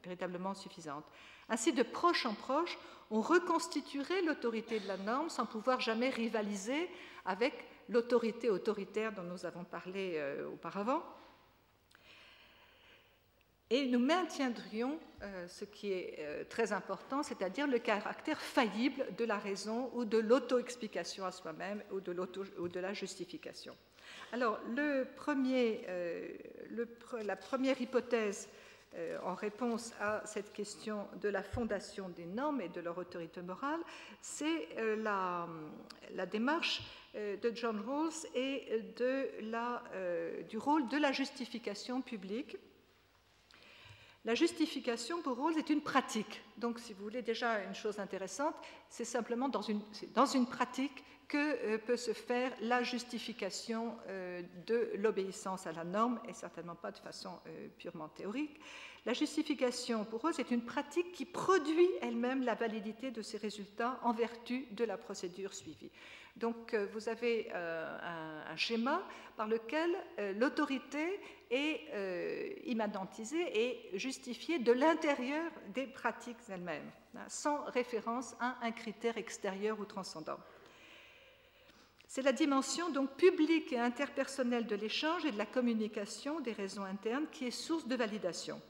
[0.04, 1.06] véritablement suffisante.
[1.50, 2.78] Ainsi, de proche en proche,
[3.10, 6.90] on reconstituerait l'autorité de la norme sans pouvoir jamais rivaliser
[7.26, 11.04] avec l'autorité autoritaire dont nous avons parlé euh, auparavant
[13.72, 19.24] et nous maintiendrions euh, ce qui est euh, très important, c'est-à-dire le caractère faillible de
[19.24, 23.74] la raison ou de l'auto-explication à soi-même ou de, la justification.
[24.34, 24.60] Alors,
[25.16, 26.28] premier, euh,
[27.24, 28.50] la première hypothèse
[29.24, 33.80] en réponse à cette question de la fondation des normes et de leur autorité morale,
[34.20, 35.48] c'est la,
[36.30, 36.82] démarche
[37.16, 38.84] de John Rawls et
[40.50, 42.58] du rôle de la justification publique
[44.24, 46.42] la justification pour Rawls est une pratique.
[46.58, 48.56] Donc, si vous voulez déjà une chose intéressante,
[48.90, 49.82] c'est simplement dans une,
[50.14, 55.86] dans une pratique que euh, peut se faire la justification euh, de l'obéissance à la
[55.86, 58.60] norme, et certainement pas de façon euh, purement théorique.
[59.06, 63.98] La justification pour Rawls est une pratique qui produit elle-même la validité de ses résultats
[64.04, 65.90] en vertu de la procédure suivie.
[66.36, 69.02] Donc vous avez un, schéma
[69.36, 69.90] par lequel
[70.38, 78.72] l'autorité est immanentisée et justifiée de l'intérieur des pratiques elles-mêmes, hein, sans référence à un
[78.72, 80.38] critère extérieur ou transcendant.
[82.14, 86.84] C'est la dimension donc publique et interpersonnelle de l'échange et de la communication des raisons
[86.84, 88.62] internes qui est source de validation.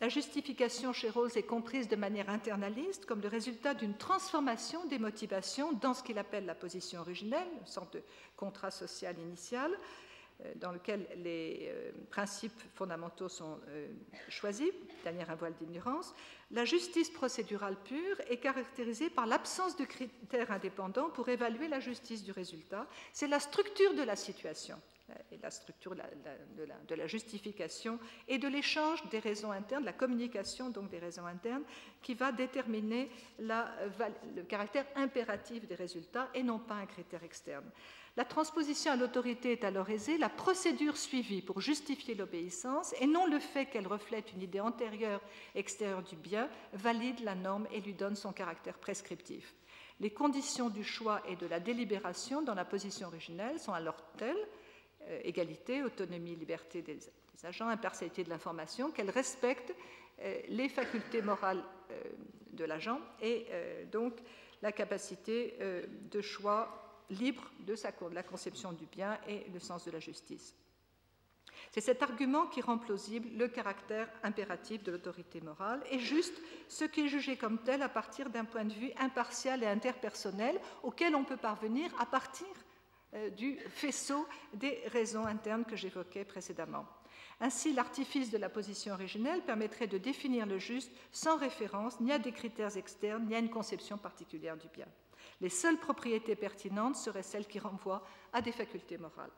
[0.00, 5.00] La justification chez Rawls est comprise de manière internaliste comme le résultat d'une transformation des
[5.00, 8.02] motivations dans ce qu'il appelle la position originelle, une sorte de
[8.36, 9.76] contrat social initial,
[10.56, 13.88] dans lequel les euh, principes fondamentaux sont euh,
[14.28, 14.70] choisis,
[15.02, 16.14] dernière un voile d'ignorance.
[16.50, 22.22] La justice procédurale pure est caractérisée par l'absence de critères indépendants pour évaluer la justice
[22.22, 22.86] du résultat.
[23.12, 24.80] C'est la structure de la situation
[25.30, 30.88] et la structure de la, justification et de l'échange des raisons internes, la communication donc
[30.88, 31.64] des raisons internes,
[32.02, 37.70] qui va déterminer le caractère impératif des résultats et non pas un critère externe.
[38.16, 43.26] La transposition à l'autorité est alors aisée, la procédure suivie pour justifier l'obéissance et non
[43.26, 45.20] le fait qu'elle reflète une idée antérieure
[45.56, 49.52] extérieure du bien valide la norme et lui donne son caractère prescriptif.
[49.98, 54.48] Les conditions du choix et de la délibération dans la position originelle sont alors telles
[55.24, 56.98] égalité, autonomie, liberté des,
[57.42, 59.74] agents, impartialité de l'information, qu'elle respecte
[60.48, 61.62] les facultés morales
[62.52, 63.46] de l'agent et
[63.92, 64.14] donc
[64.62, 65.58] la capacité
[66.10, 70.00] de choix libre de, sa, de la conception du bien et le sens de la
[70.00, 70.54] justice.
[71.70, 76.34] C'est cet argument qui rend plausible le caractère impératif de l'autorité morale et juste
[76.68, 80.60] ce qui est jugé comme tel à partir d'un point de vue impartial et interpersonnel
[80.82, 82.46] auquel on peut parvenir à partir
[83.14, 86.86] euh, du faisceau des raisons internes que j'évoquais précédemment.
[87.40, 92.18] Ainsi, l'artifice de la position originelle permettrait de définir le juste sans référence ni à
[92.18, 94.86] des critères externes ni à une conception particulière du bien.
[95.40, 99.30] Les seules propriétés pertinentes seraient celles qui renvoient à des facultés morales.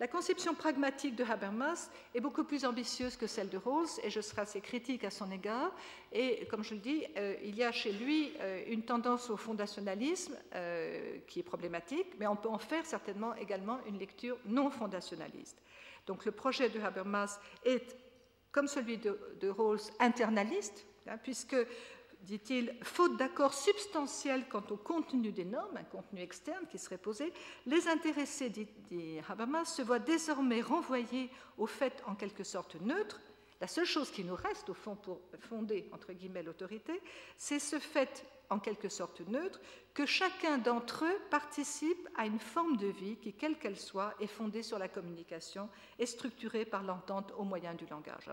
[0.00, 4.20] La conception pragmatique de Habermas est beaucoup plus ambitieuse que celle de Rawls, et je
[4.20, 5.70] serai assez critique à son égard.
[6.10, 9.36] Et comme je le dis, euh, il y a chez lui euh, une tendance au
[9.36, 14.70] fondationalisme euh, qui est problématique, mais on peut en faire certainement également une lecture non
[14.70, 15.62] fondationaliste.
[16.06, 17.96] Donc le projet de Habermas est,
[18.50, 21.56] comme celui de, Rawls, internaliste, hein, puisque
[22.22, 27.32] dit-il, faute d'accord substantiel quant au contenu des normes, un contenu externe qui serait posé,
[27.66, 28.68] les intéressés, dit,
[29.28, 33.20] Habermas, se voient désormais renvoyés au fait en quelque sorte neutre.
[33.60, 37.00] La seule chose qui nous reste, au fond, pour fonder, entre guillemets, l'autorité,
[37.36, 39.60] c'est ce fait en quelque sorte neutre,
[39.94, 44.26] que chacun d'entre eux participe à une forme de vie qui, quelle qu'elle soit, est
[44.26, 48.28] fondée sur la communication et structurée par l'entente au moyen du langage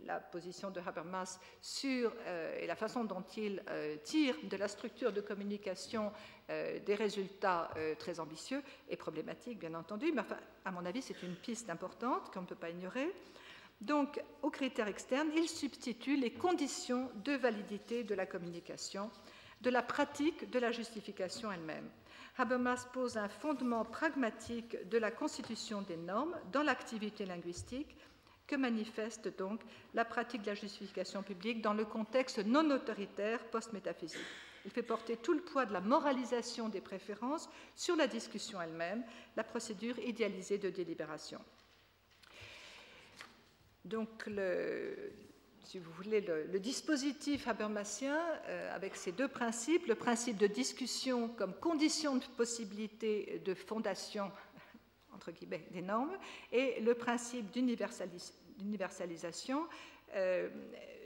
[0.00, 4.68] la position de Habermas sur euh, et la façon dont il euh, tire de la
[4.68, 6.12] structure de communication
[6.50, 10.22] euh, des résultats très ambitieux est problématique, bien entendu, mais
[10.64, 13.12] à mon avis, c'est une piste importante qu'on ne peut pas ignorer.
[13.80, 19.10] Donc, aux critères externes, il substitue les conditions de validité de la communication,
[19.60, 21.88] de la pratique de la justification elle-même.
[22.38, 27.96] Habermas pose un fondement pragmatique de la constitution des normes dans l'activité linguistique
[28.46, 29.60] que manifeste donc
[29.94, 34.20] la pratique de la justification publique dans le contexte non autoritaire post-métaphysique?
[34.64, 39.04] Il fait porter tout le poids de la moralisation des préférences sur la discussion elle-même,
[39.36, 41.40] la procédure idéalisée de délibération.
[43.84, 44.28] Donc,
[45.62, 51.28] si vous voulez, le, dispositif habermasien, euh, avec ces deux principes, le principe de discussion
[51.28, 54.32] comme condition de possibilité de fondation
[55.16, 56.16] entre guillemets, des normes,
[56.52, 59.66] et le principe d'universalisation,
[60.14, 60.48] euh,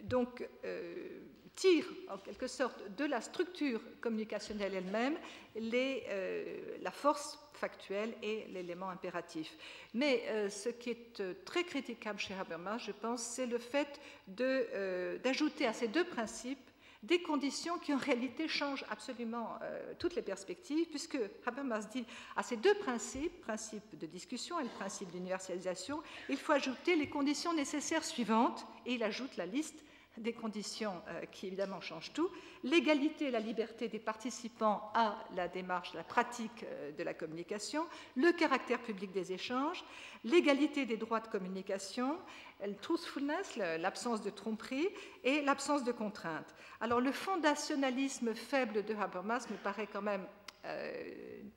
[0.03, 1.21] donc, euh,
[1.55, 5.19] tire en quelque sorte de la structure communicationnelle elle-même
[5.57, 9.55] euh, la force factuelle et l'élément impératif.
[9.93, 15.75] Mais ce qui est très critiquable chez Habermas, je pense, c'est le fait d'ajouter à
[15.75, 16.70] ces deux principes
[17.03, 22.05] des conditions qui en réalité changent absolument euh, toutes les perspectives, puisque Habermas dit
[22.37, 27.09] à ces deux principes, principe de discussion et le principe d'universalisation, il faut ajouter les
[27.09, 29.83] conditions nécessaires suivantes, et il ajoute la liste
[30.21, 32.31] des conditions euh, qui évidemment changent tout,
[32.63, 37.87] l'égalité et la liberté des participants à la démarche, la pratique euh, de la communication,
[38.17, 39.85] le caractère public des échanges,
[40.25, 42.19] l'égalité des droits de communication,
[42.63, 44.89] le truthfulness, l'absence de tromperie
[45.25, 46.55] et l'absence de contrainte.
[46.81, 50.27] Alors le fondationalisme faible de Habermas me paraît quand même
[50.67, 50.93] euh,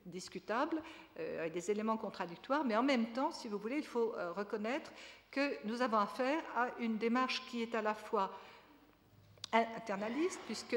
[0.06, 0.80] discutable,
[1.16, 4.90] avec des éléments contradictoires, mais en même temps, si vous voulez, il faut reconnaître
[5.34, 8.32] que nous avons affaire à une démarche qui est à la fois
[9.54, 10.76] internaliste, puisque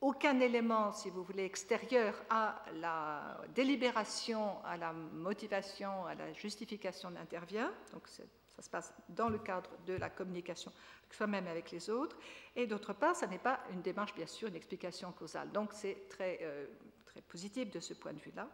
[0.00, 7.10] aucun élément, si vous voulez, extérieur à la délibération, à la motivation, à la justification
[7.10, 7.72] n'intervient.
[7.92, 10.70] Donc ça se passe dans le cadre de la communication
[11.10, 12.16] soi-même avec les autres.
[12.54, 15.50] Et d'autre part, ça n'est pas une démarche, bien sûr, une explication causale.
[15.52, 16.66] Donc c'est très, euh,
[17.06, 18.48] très positif de ce point de vue-là,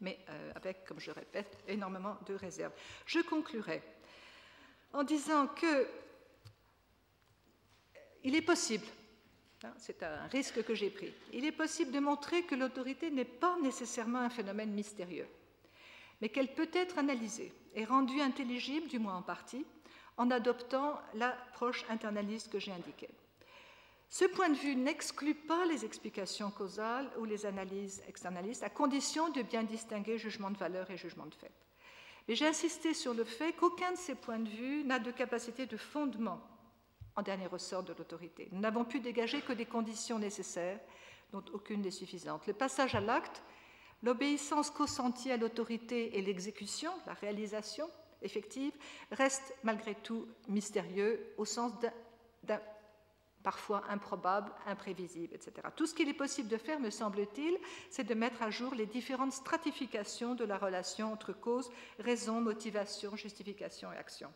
[0.00, 2.72] mais euh, avec, comme je répète, énormément de réserves.
[3.04, 3.82] Je conclurai
[4.92, 5.88] en disant que
[8.24, 8.86] il est possible,
[9.64, 13.24] hein, c'est un risque que j'ai pris, il est possible de montrer que l'autorité n'est
[13.24, 15.28] pas nécessairement un phénomène mystérieux,
[16.20, 19.64] mais qu'elle peut être analysée et rendue intelligible, du moins en partie,
[20.16, 23.08] en adoptant l'approche internaliste que j'ai indiquée.
[24.12, 29.30] Ce point de vue n'exclut pas les explications causales ou les analyses externalistes, à condition
[29.30, 31.50] de bien distinguer jugement de valeur et jugement de fait.
[32.28, 35.64] Mais j'ai insisté sur le fait qu'aucun de ces points de vue n'a de capacité
[35.64, 36.40] de fondement
[37.16, 38.48] en dernier ressort de l'autorité.
[38.52, 40.80] Nous n'avons pu dégager que des conditions nécessaires,
[41.32, 42.46] dont aucune n'est suffisante.
[42.46, 43.42] Le passage à l'acte,
[44.02, 47.88] l'obéissance consentie à l'autorité et l'exécution, la réalisation
[48.22, 48.72] effective,
[49.10, 51.72] restent malgré tout mystérieux au sens
[52.44, 52.60] d'un
[53.42, 55.66] parfois improbables, imprévisibles, etc.
[55.74, 57.58] Tout ce qu'il est possible de faire, me semble-t-il,
[57.90, 63.16] c'est de mettre à jour les différentes stratifications de la relation entre cause, raison, motivation,
[63.16, 64.32] justification et action.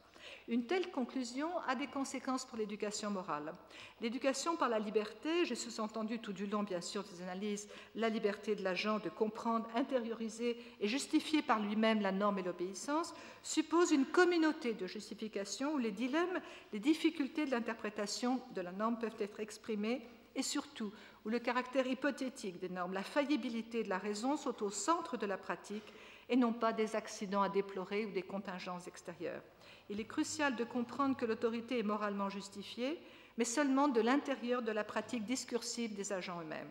[0.49, 3.55] Une telle conclusion a des conséquences pour l'éducation morale.
[4.01, 8.55] L'éducation par la liberté, j'ai sous-entendu tout du long, bien sûr, des analyses, la liberté
[8.55, 14.07] de l'agent de comprendre, intérioriser et justifier par lui-même la norme et l'obéissance, suppose une
[14.07, 16.41] communauté de justification où les dilemmes,
[16.73, 20.07] les difficultés de l'interprétation de la norme peuvent être exprimés
[20.37, 20.93] et surtout
[21.25, 25.27] où le caractère hypothétique des normes, la faillibilité de la raison sont au centre de
[25.27, 25.93] la pratique
[26.29, 29.43] et non pas des accidents à déplorer ou des contingences extérieures.
[29.89, 32.99] Il est crucial de comprendre que l'autorité est moralement justifiée,
[33.39, 36.71] mais seulement de l'intérieur de la pratique discursive des agents eux-mêmes.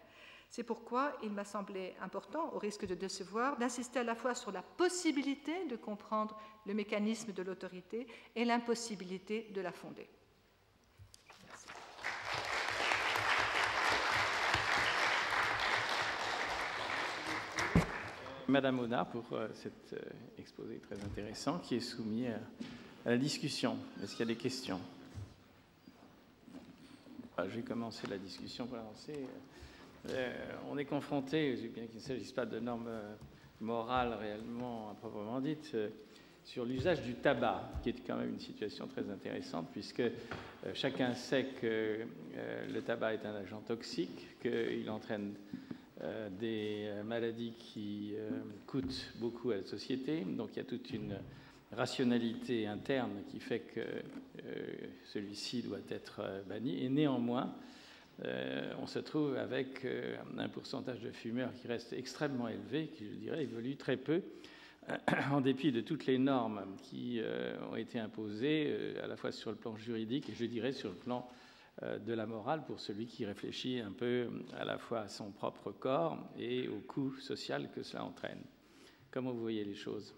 [0.50, 4.52] C'est pourquoi il m'a semblé important, au risque de décevoir, d'insister à la fois sur
[4.52, 10.08] la possibilité de comprendre le mécanisme de l'autorité et l'impossibilité de la fonder.
[18.48, 20.00] Madame Honard pour euh, cet euh,
[20.38, 23.76] exposé très intéressant qui est soumis à la discussion.
[24.04, 24.80] Est-ce qu'il y a des questions?
[27.38, 29.14] Ah, Je vais commencer la discussion pour avancer.
[30.10, 30.32] Euh,
[30.70, 33.16] on est confronté, bien qu'il ne s'agisse pas de normes euh,
[33.62, 35.76] morales réellement à proprement dites,
[36.44, 40.04] sur l'usage du tabac, qui est quand même une situation très intéressante, puisque
[40.76, 42.02] chacun sait que
[42.72, 45.34] le tabac est un agent toxique, qu'il entraîne
[46.40, 48.14] des maladies qui
[48.68, 50.22] coûtent beaucoup à la société.
[50.22, 51.18] Donc il y a toute une
[51.76, 54.74] rationalité interne qui fait que euh,
[55.06, 56.84] celui-ci doit être euh, banni.
[56.84, 57.54] Et néanmoins,
[58.24, 59.86] euh, on se trouve avec
[60.38, 64.22] un pourcentage de fumeurs qui reste extrêmement élevé, qui, je dirais, évolue très peu,
[65.32, 67.20] en dépit de toutes les normes qui
[67.72, 70.96] ont été imposées, à la fois sur le plan juridique et, je dirais, sur le
[70.96, 71.28] plan
[71.82, 75.72] de la morale pour celui qui réfléchit un peu à la fois à son propre
[75.72, 78.42] corps et au coût social que cela entraîne.
[79.12, 80.16] Comment vous voyez les choses?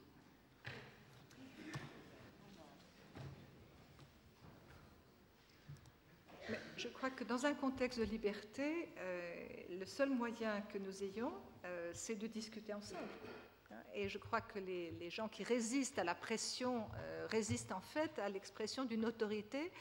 [6.78, 9.45] Je crois que dans un contexte de liberté, euh,
[9.80, 11.34] le seul moyen que nous ayons,
[11.66, 13.01] euh, c'est de discuter ensemble.
[13.95, 18.20] Et je crois que les, gens qui résistent à la pression euh, résistent en fait
[18.20, 19.72] à l'expression d'une autorité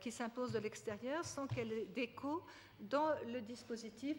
[0.00, 2.42] qui s'impose de l'extérieur sans qu'elle ait d'écho
[2.80, 4.16] dans le dispositif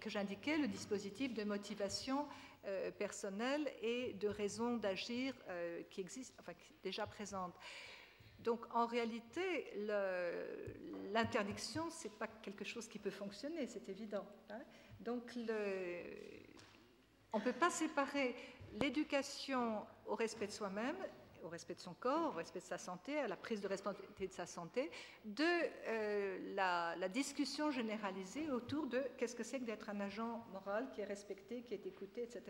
[0.00, 2.26] que j'indiquais, le dispositif de motivation
[2.98, 5.34] personnelle et de raison d'agir
[5.90, 7.54] qui existe, enfin, qui est déjà présente.
[8.40, 9.72] Donc en réalité,
[11.12, 14.26] l'interdiction, ce n'est pas quelque chose qui peut fonctionner, c'est évident.
[14.50, 14.60] Hein.
[15.00, 15.32] Donc
[17.32, 18.34] on ne peut pas séparer
[18.80, 20.96] l'éducation au respect de soi-même
[21.44, 24.28] au respect de son corps, au respect de sa santé, à la prise de responsabilité
[24.28, 24.90] de sa santé,
[25.24, 25.44] de
[25.88, 31.02] euh, la, discussion généralisée autour de qu'est-ce que c'est que d'être un agent moral qui
[31.02, 32.42] est respecté, qui est écouté, etc.,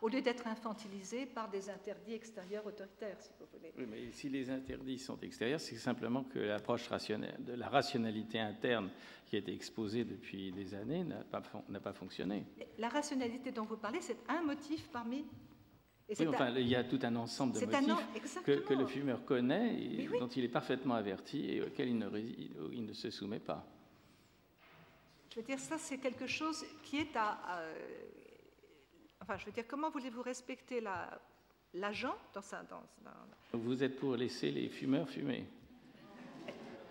[0.00, 3.72] au lieu d'être infantilisé par des interdits extérieurs autoritaires, si vous voulez.
[3.76, 8.90] Oui, mais si les interdits sont extérieurs, c'est simplement que l'approche de la rationalité interne
[9.26, 12.44] qui a été exposée depuis des années n'a pas, pas fonctionné.
[12.78, 15.24] La rationalité dont vous parlez, c'est un motif parmi
[16.08, 20.08] oui, enfin, il y a tout un ensemble de motifs que, le fumeur connaît et
[20.18, 22.18] dont il est parfaitement averti et auquel il ne,
[22.72, 23.66] il ne, se soumet pas.
[25.30, 27.38] Je veux dire, ça, c'est quelque chose qui est à.
[29.20, 30.80] enfin, je veux dire, comment voulez-vous respecter
[31.74, 33.58] l'agent dans, sa, dans, dans...
[33.58, 35.44] Vous êtes pour laisser les fumeurs fumer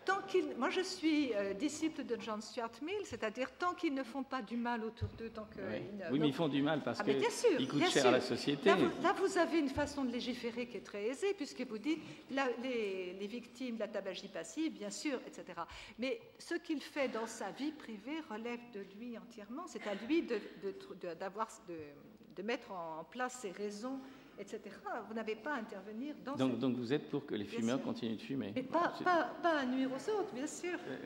[0.05, 0.19] tant
[0.57, 4.41] moi je suis euh, disciple de John Stuart Mill, c'est-à-dire tant qu'ils ne font pas
[4.41, 5.61] du mal autour d'eux, tant que
[6.11, 8.69] oui, mais ils font du mal parce ah, qu'ils coûtent cher à la société.
[8.69, 11.99] Là vous, avez une façon de légiférer qui est très aisée, puisque vous dites
[12.29, 15.59] les, victimes de la tabagie passive, bien sûr, etc.
[15.99, 19.63] Mais ce qu'il fait dans sa vie privée relève de lui entièrement.
[19.67, 23.99] C'est à lui de, de, mettre en place ses raisons
[24.39, 24.59] etc.
[25.07, 28.17] Vous n'avez pas à intervenir dans donc, donc vous êtes pour que les fumeurs continuent
[28.17, 30.77] de fumer Mais pas, pas, à nuire aux autres, bien sûr.
[30.87, 30.97] Euh,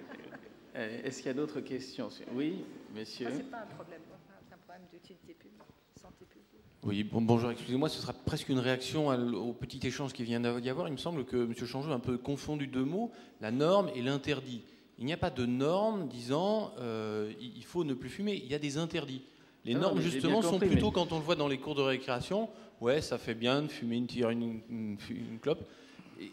[0.75, 2.09] euh, est-ce qu'il y a d'autres questions?
[2.33, 3.29] Oui, messieurs.
[3.31, 4.01] Ce n'est pas un problème,
[4.47, 5.61] c'est un problème d'utilité publique,
[5.99, 6.63] santé publique.
[6.83, 10.69] Oui, bon, bonjour, excusez-moi, ce sera presque une réaction au petit échange qui vient d'y
[10.69, 10.87] avoir.
[10.87, 11.53] Il me semble que M.
[11.53, 13.11] Changeau a un peu confondu deux mots,
[13.41, 14.63] la norme et l'interdit.
[14.97, 18.55] Il n'y a pas de norme disant euh, il faut ne plus fumer, il y
[18.55, 19.21] a des interdits.
[19.65, 22.49] Les normes, justement, sont plutôt, quand on le voit dans les cours de récréation,
[22.81, 24.97] ouais, ça fait bien de fumer une, tire, une, une,
[25.41, 25.69] clope.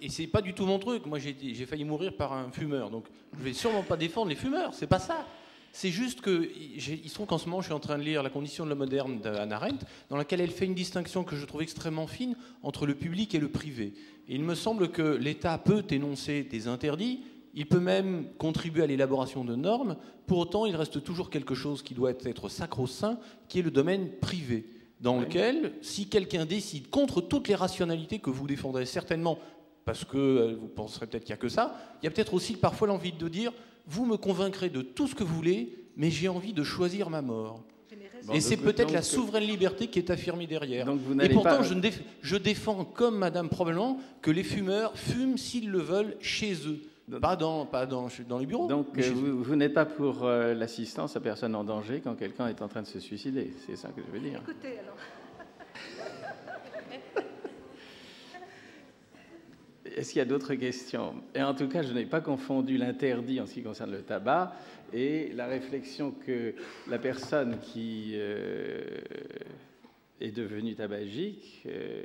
[0.03, 1.07] Et, c'est pas du tout mon truc.
[1.07, 2.91] Moi, j'ai failli mourir par un fumeur.
[2.91, 3.05] Donc,
[3.39, 4.75] je vais sûrement pas défendre les fumeurs.
[4.75, 5.27] C'est pas ça.
[5.73, 8.23] C'est juste que, il se trouve qu'en ce moment, je suis en train de lire
[8.23, 11.45] La condition de l'homme moderne d'Anna Arendt, dans laquelle elle fait une distinction que je
[11.45, 13.93] trouve extrêmement fine entre le public et le privé.
[14.27, 17.21] Et il me semble que l'État peut énoncer des interdits,
[17.53, 19.97] Il peut même contribuer à l'élaboration de normes.
[20.27, 23.19] Pour autant, il reste toujours quelque chose qui doit être sacro-saint,
[23.49, 24.65] qui est le domaine privé,
[25.01, 29.39] dans lequel, si quelqu'un décide contre toutes les rationalités que vous défendrez certainement,
[29.85, 32.35] parce que euh, vous penserez peut-être qu'il n'y a que ça, il y a peut-être
[32.35, 33.53] aussi parfois l'envie de dire,
[33.87, 37.23] vous me convaincrez de tout ce que vous voulez, mais j'ai envie de choisir ma
[37.23, 37.63] mort.
[38.33, 40.89] et c'est peut-être la souveraine liberté qui est affirmée derrière.
[41.23, 41.75] et pourtant, je,
[42.23, 46.81] je, défends, comme Madame probablement, que les fumeurs fument s'ils le veulent chez eux.
[47.21, 48.67] Pas dans, pas dans, dans les bureaux.
[48.67, 52.61] Donc euh, vous, n'êtes pas pour euh, l'assistance à personne en danger quand quelqu'un est
[52.63, 53.53] en train de se suicider.
[53.65, 54.41] C'est ça que je veux dire.
[54.43, 54.97] Écoutez alors.
[59.97, 61.15] Est-ce qu'il y a d'autres questions?
[61.35, 64.53] Et en tout cas, je n'ai pas confondu l'interdit en ce qui concerne le tabac
[64.93, 66.55] et la réflexion que
[66.89, 68.99] la personne qui euh,
[70.21, 72.03] est devenue tabagique euh,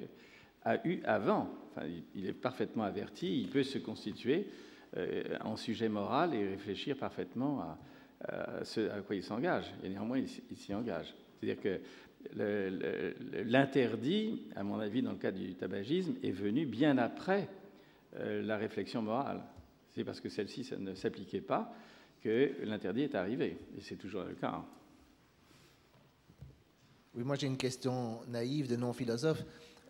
[0.63, 1.49] a eue avant.
[1.71, 4.70] Enfin, il est parfaitement averti, il peut se constituer euh,
[5.41, 9.73] en sujet moral et réfléchir parfaitement à, ce à quoi il s'engage.
[9.83, 11.13] Et néanmoins, il, s'y engage.
[11.39, 11.79] C'est-à-dire que
[13.43, 17.47] l'interdit, à mon avis, dans le cas du tabagisme, est venu bien après
[18.17, 19.41] euh, la réflexion morale.
[19.89, 21.73] C'est parce que celle-ci ne s'appliquait pas
[22.21, 23.57] que l'interdit est arrivé.
[23.77, 24.53] Et c'est toujours le cas.
[24.55, 24.65] Hein.
[27.15, 29.43] Oui, moi j'ai une question naïve de non-philosophe.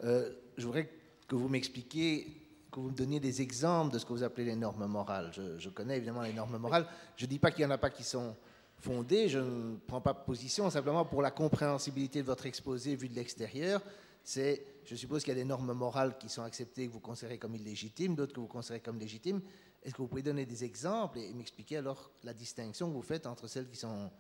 [0.04, 0.90] Euh, je voudrais
[1.28, 2.28] que vous m'expliquiez,
[2.72, 5.32] que vous me donniez des exemples de ce que vous appelez les normes morales.
[5.34, 6.88] Je, connais évidemment les normes morales.
[7.18, 8.36] Je ne dis pas qu'il n'y en a pas qui sont
[8.80, 9.28] fondées.
[9.28, 13.82] Je ne prends pas position, simplement pour la compréhensibilité de votre exposé vu de l'extérieur
[14.24, 17.38] c'est, je suppose qu'il y a des normes morales qui sont acceptées, que vous considérez
[17.38, 19.42] comme illégitimes, d'autres que vous considérez comme légitimes.
[19.84, 23.26] Est-ce que vous pouvez donner des exemples et m'expliquer alors la distinction que vous faites
[23.26, 24.12] entre celles qui sont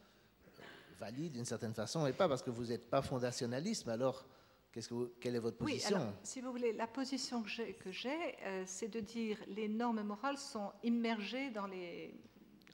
[0.99, 4.25] valides d'une certaine façon et pas parce que vous n'êtes pas fondationaliste, alors
[4.71, 5.89] qu'est-ce que quelle est votre position?
[5.89, 10.03] oui, alors, Si vous voulez, la position que j'ai, euh, c'est de dire les normes
[10.03, 12.13] morales sont immergées dans les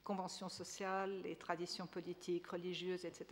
[0.04, 3.26] conventions sociales, les traditions politiques, religieuses, etc.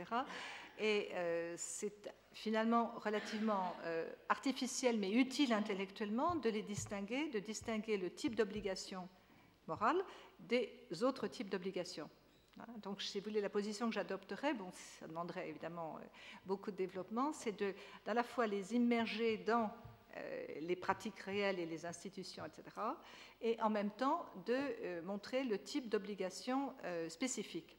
[0.79, 7.97] Et euh, c'est finalement relativement euh, artificiel mais utile intellectuellement de les distinguer, de distinguer
[7.97, 9.09] le type d'obligation
[9.67, 9.97] morale
[10.39, 10.69] des
[11.03, 12.11] autres types d'obligations.
[12.79, 16.07] Donc, si vous voulez, la position que j'adopterais, bon, ça demanderait évidemment euh,
[16.47, 17.57] beaucoup de développement, c'est
[18.05, 19.71] d'à la fois les immerger dans
[20.63, 22.75] les pratiques réelles et les institutions, etc.,
[23.43, 26.73] et en même temps de montrer le type d'obligation
[27.11, 27.77] spécifique.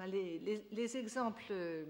[0.00, 1.84] Les, exemples, euh,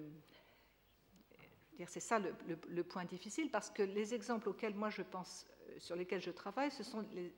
[1.86, 5.96] c'est ça le, point difficile, parce que les exemples auxquels moi je pense, euh, sur
[5.96, 7.32] lesquels je travaille, ce sont les,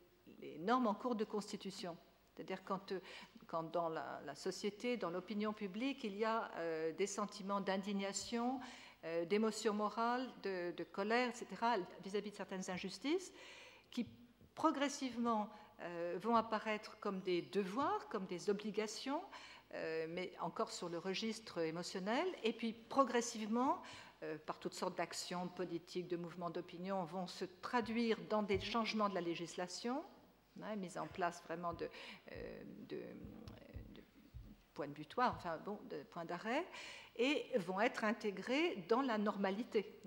[0.59, 1.97] normes en cours de constitution.
[2.37, 3.01] C'est-à-dire quand, euh,
[3.47, 6.51] quand, dans la, société, dans l'opinion publique, il y a
[6.99, 8.61] des sentiments d'indignation,
[9.29, 11.47] d'émotion morale, de, colère, etc.,
[12.03, 13.33] vis-à-vis de certaines injustices,
[13.93, 14.05] qui
[14.57, 15.49] progressivement
[16.21, 19.23] vont apparaître comme des devoirs, comme des obligations,
[19.75, 22.27] euh, mais encore sur le registre émotionnel.
[22.45, 23.83] Et puis progressivement,
[24.23, 29.09] euh, par toutes sortes d'actions politiques, de mouvements d'opinion, vont se traduire dans des changements
[29.09, 30.03] de la législation,
[30.77, 31.89] mise en place vraiment de,
[32.33, 33.01] euh, de,
[34.75, 36.67] points de butoir, enfin bon, de points d'arrêt,
[37.17, 40.01] et vont être intégrés dans la normalité,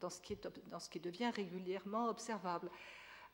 [0.00, 2.70] dans ce qui devient régulièrement observable.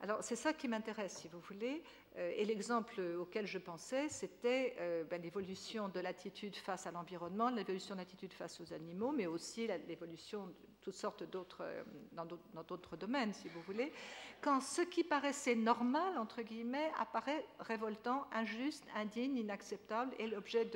[0.03, 1.80] Alors c'est ça qui m'intéresse, si vous voulez.
[2.18, 7.50] Euh, et l'exemple auquel je pensais, c'était euh, ben, l'évolution de l'attitude face à l'environnement,
[7.50, 12.26] l'évolution de l'attitude face aux animaux, mais aussi l'évolution de toutes sortes d'autres, euh, dans
[12.64, 13.92] d'autres domaines, si vous voulez.
[14.40, 20.68] Quand ce qui paraissait normal, entre guillemets, apparaît révoltant, injuste, indigne, inacceptable, et l'objet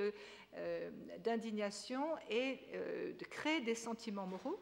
[1.24, 2.60] d'indignation et
[3.18, 4.60] de créer des sentiments moraux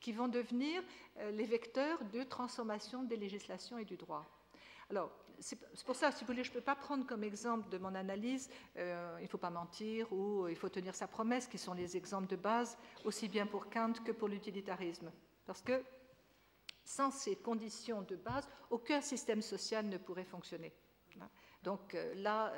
[0.00, 0.82] qui vont devenir
[1.18, 4.24] euh, les vecteurs de transformation des législations et du droit.
[4.88, 7.78] Alors, c'est pour ça, si vous voulez, je ne peux pas prendre comme exemple de
[7.78, 11.56] mon analyse euh, il ne faut pas mentir ou il faut tenir sa promesse, qui
[11.56, 15.10] sont les exemples de base, aussi bien pour Kant que pour l'utilitarisme.
[15.46, 15.82] Parce que
[16.84, 20.72] sans ces conditions de base, aucun système social ne pourrait fonctionner.
[21.62, 22.52] Donc euh, là,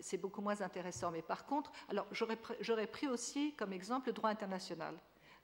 [0.00, 1.10] c'est beaucoup moins intéressant.
[1.10, 2.06] Mais par contre, alors
[2.60, 4.98] j'aurais pris aussi comme exemple le droit international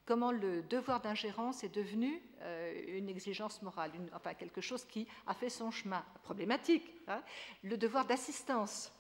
[0.09, 5.34] comment le devoir d'ingérence est devenu euh, une exigence morale, enfin quelque chose qui a
[5.34, 6.02] fait son chemin.
[6.22, 6.90] Problématique.
[7.09, 7.22] Hein.
[7.62, 8.90] le devoir d'assistance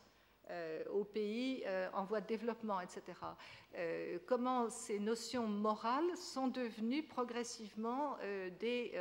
[0.50, 3.02] euh, aux pays euh, en voie de développement, etc.
[4.26, 8.18] comment ces notions morales sont devenues progressivement
[8.60, 8.92] des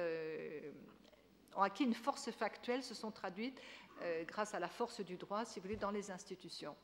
[1.56, 3.60] ont acquis une force factuelle, se sont traduites
[4.02, 6.76] euh, grâce à la force du droit, si vous voulez, dans les institutions.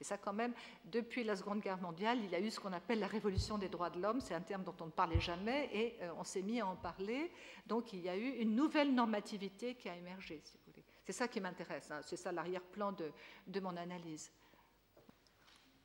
[0.00, 0.54] Et ça, quand même,
[0.84, 3.68] depuis la Seconde Guerre mondiale, il y a eu ce qu'on appelle la révolution des
[3.68, 4.20] droits de l'homme.
[4.20, 6.76] C'est un terme dont on ne parlait jamais et euh, on s'est mis à en
[6.76, 7.30] parler.
[7.66, 10.84] Donc, il y a eu une nouvelle normativité qui a émergé, si vous voulez.
[11.04, 12.00] C'est ça qui m'intéresse, hein.
[12.02, 13.12] c'est ça l'arrière-plan de,
[13.46, 14.32] de, mon analyse.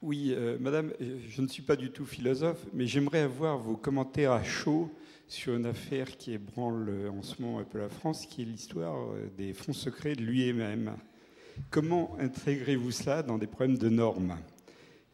[0.01, 4.31] Oui, euh, Madame, je ne suis pas du tout philosophe, mais j'aimerais avoir vos commentaires
[4.31, 4.89] à chaud
[5.27, 8.95] sur une affaire qui ébranle en ce moment un peu la France, qui est l'histoire
[9.11, 10.95] euh, des fonds secrets de lui-même.
[11.69, 14.37] Comment intégrez-vous cela dans des problèmes de normes?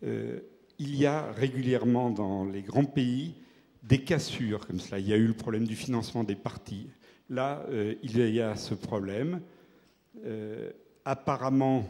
[0.03, 0.39] Euh,
[0.79, 3.35] Il y a régulièrement dans les grands pays
[3.83, 4.99] des cassures comme cela.
[4.99, 6.87] Il y a eu le problème du financement des partis.
[7.29, 9.41] Là, euh, il y a ce problème.
[10.25, 10.71] Euh,
[11.03, 11.83] apparemment,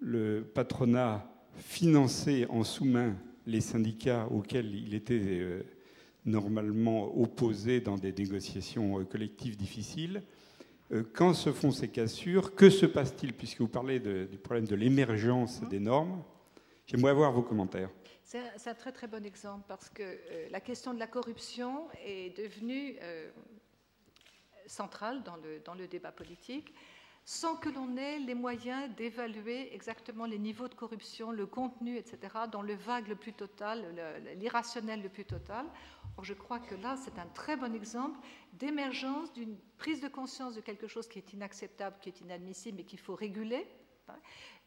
[0.00, 1.26] le patronat
[1.58, 5.62] finançait en sous-main les syndicats auxquels il était euh,
[6.24, 10.22] normalement opposé dans des négociations collectives difficiles.
[11.14, 15.60] Quand se font ces cassures, que se passe-t-il Puisque vous parlez du problème de l'émergence
[15.68, 16.20] des normes,
[16.84, 17.90] j'aimerais avoir vos commentaires.
[18.30, 22.36] C'est un, très très bon exemple parce que euh, la question de la corruption est
[22.36, 23.28] devenue euh,
[24.68, 26.72] centrale dans le, dans le, débat politique
[27.24, 32.18] sans que l'on ait les moyens d'évaluer exactement les niveaux de corruption, le contenu, etc.,
[32.50, 33.84] dans le vague le plus total,
[34.36, 35.66] l'irrationnel le plus total.
[36.16, 38.18] Or, je crois que là, c'est un très bon exemple
[38.54, 42.84] d'émergence d'une prise de conscience de quelque chose qui est inacceptable, qui est inadmissible et
[42.84, 43.66] qu'il faut réguler.
[44.08, 44.18] Hein,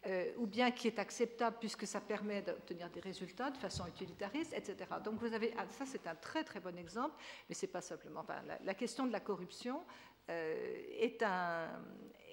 [0.06, 4.54] euh, ou bien qui est acceptable puisque ça permet d'obtenir des résultats de façon utilitariste,
[4.54, 4.76] etc.
[5.02, 7.16] Donc vous avez, ah, ça c'est un très très bon exemple,
[7.48, 8.26] mais c'est pas simplement.
[8.66, 9.82] la, question de la corruption
[10.30, 11.70] euh, est, un,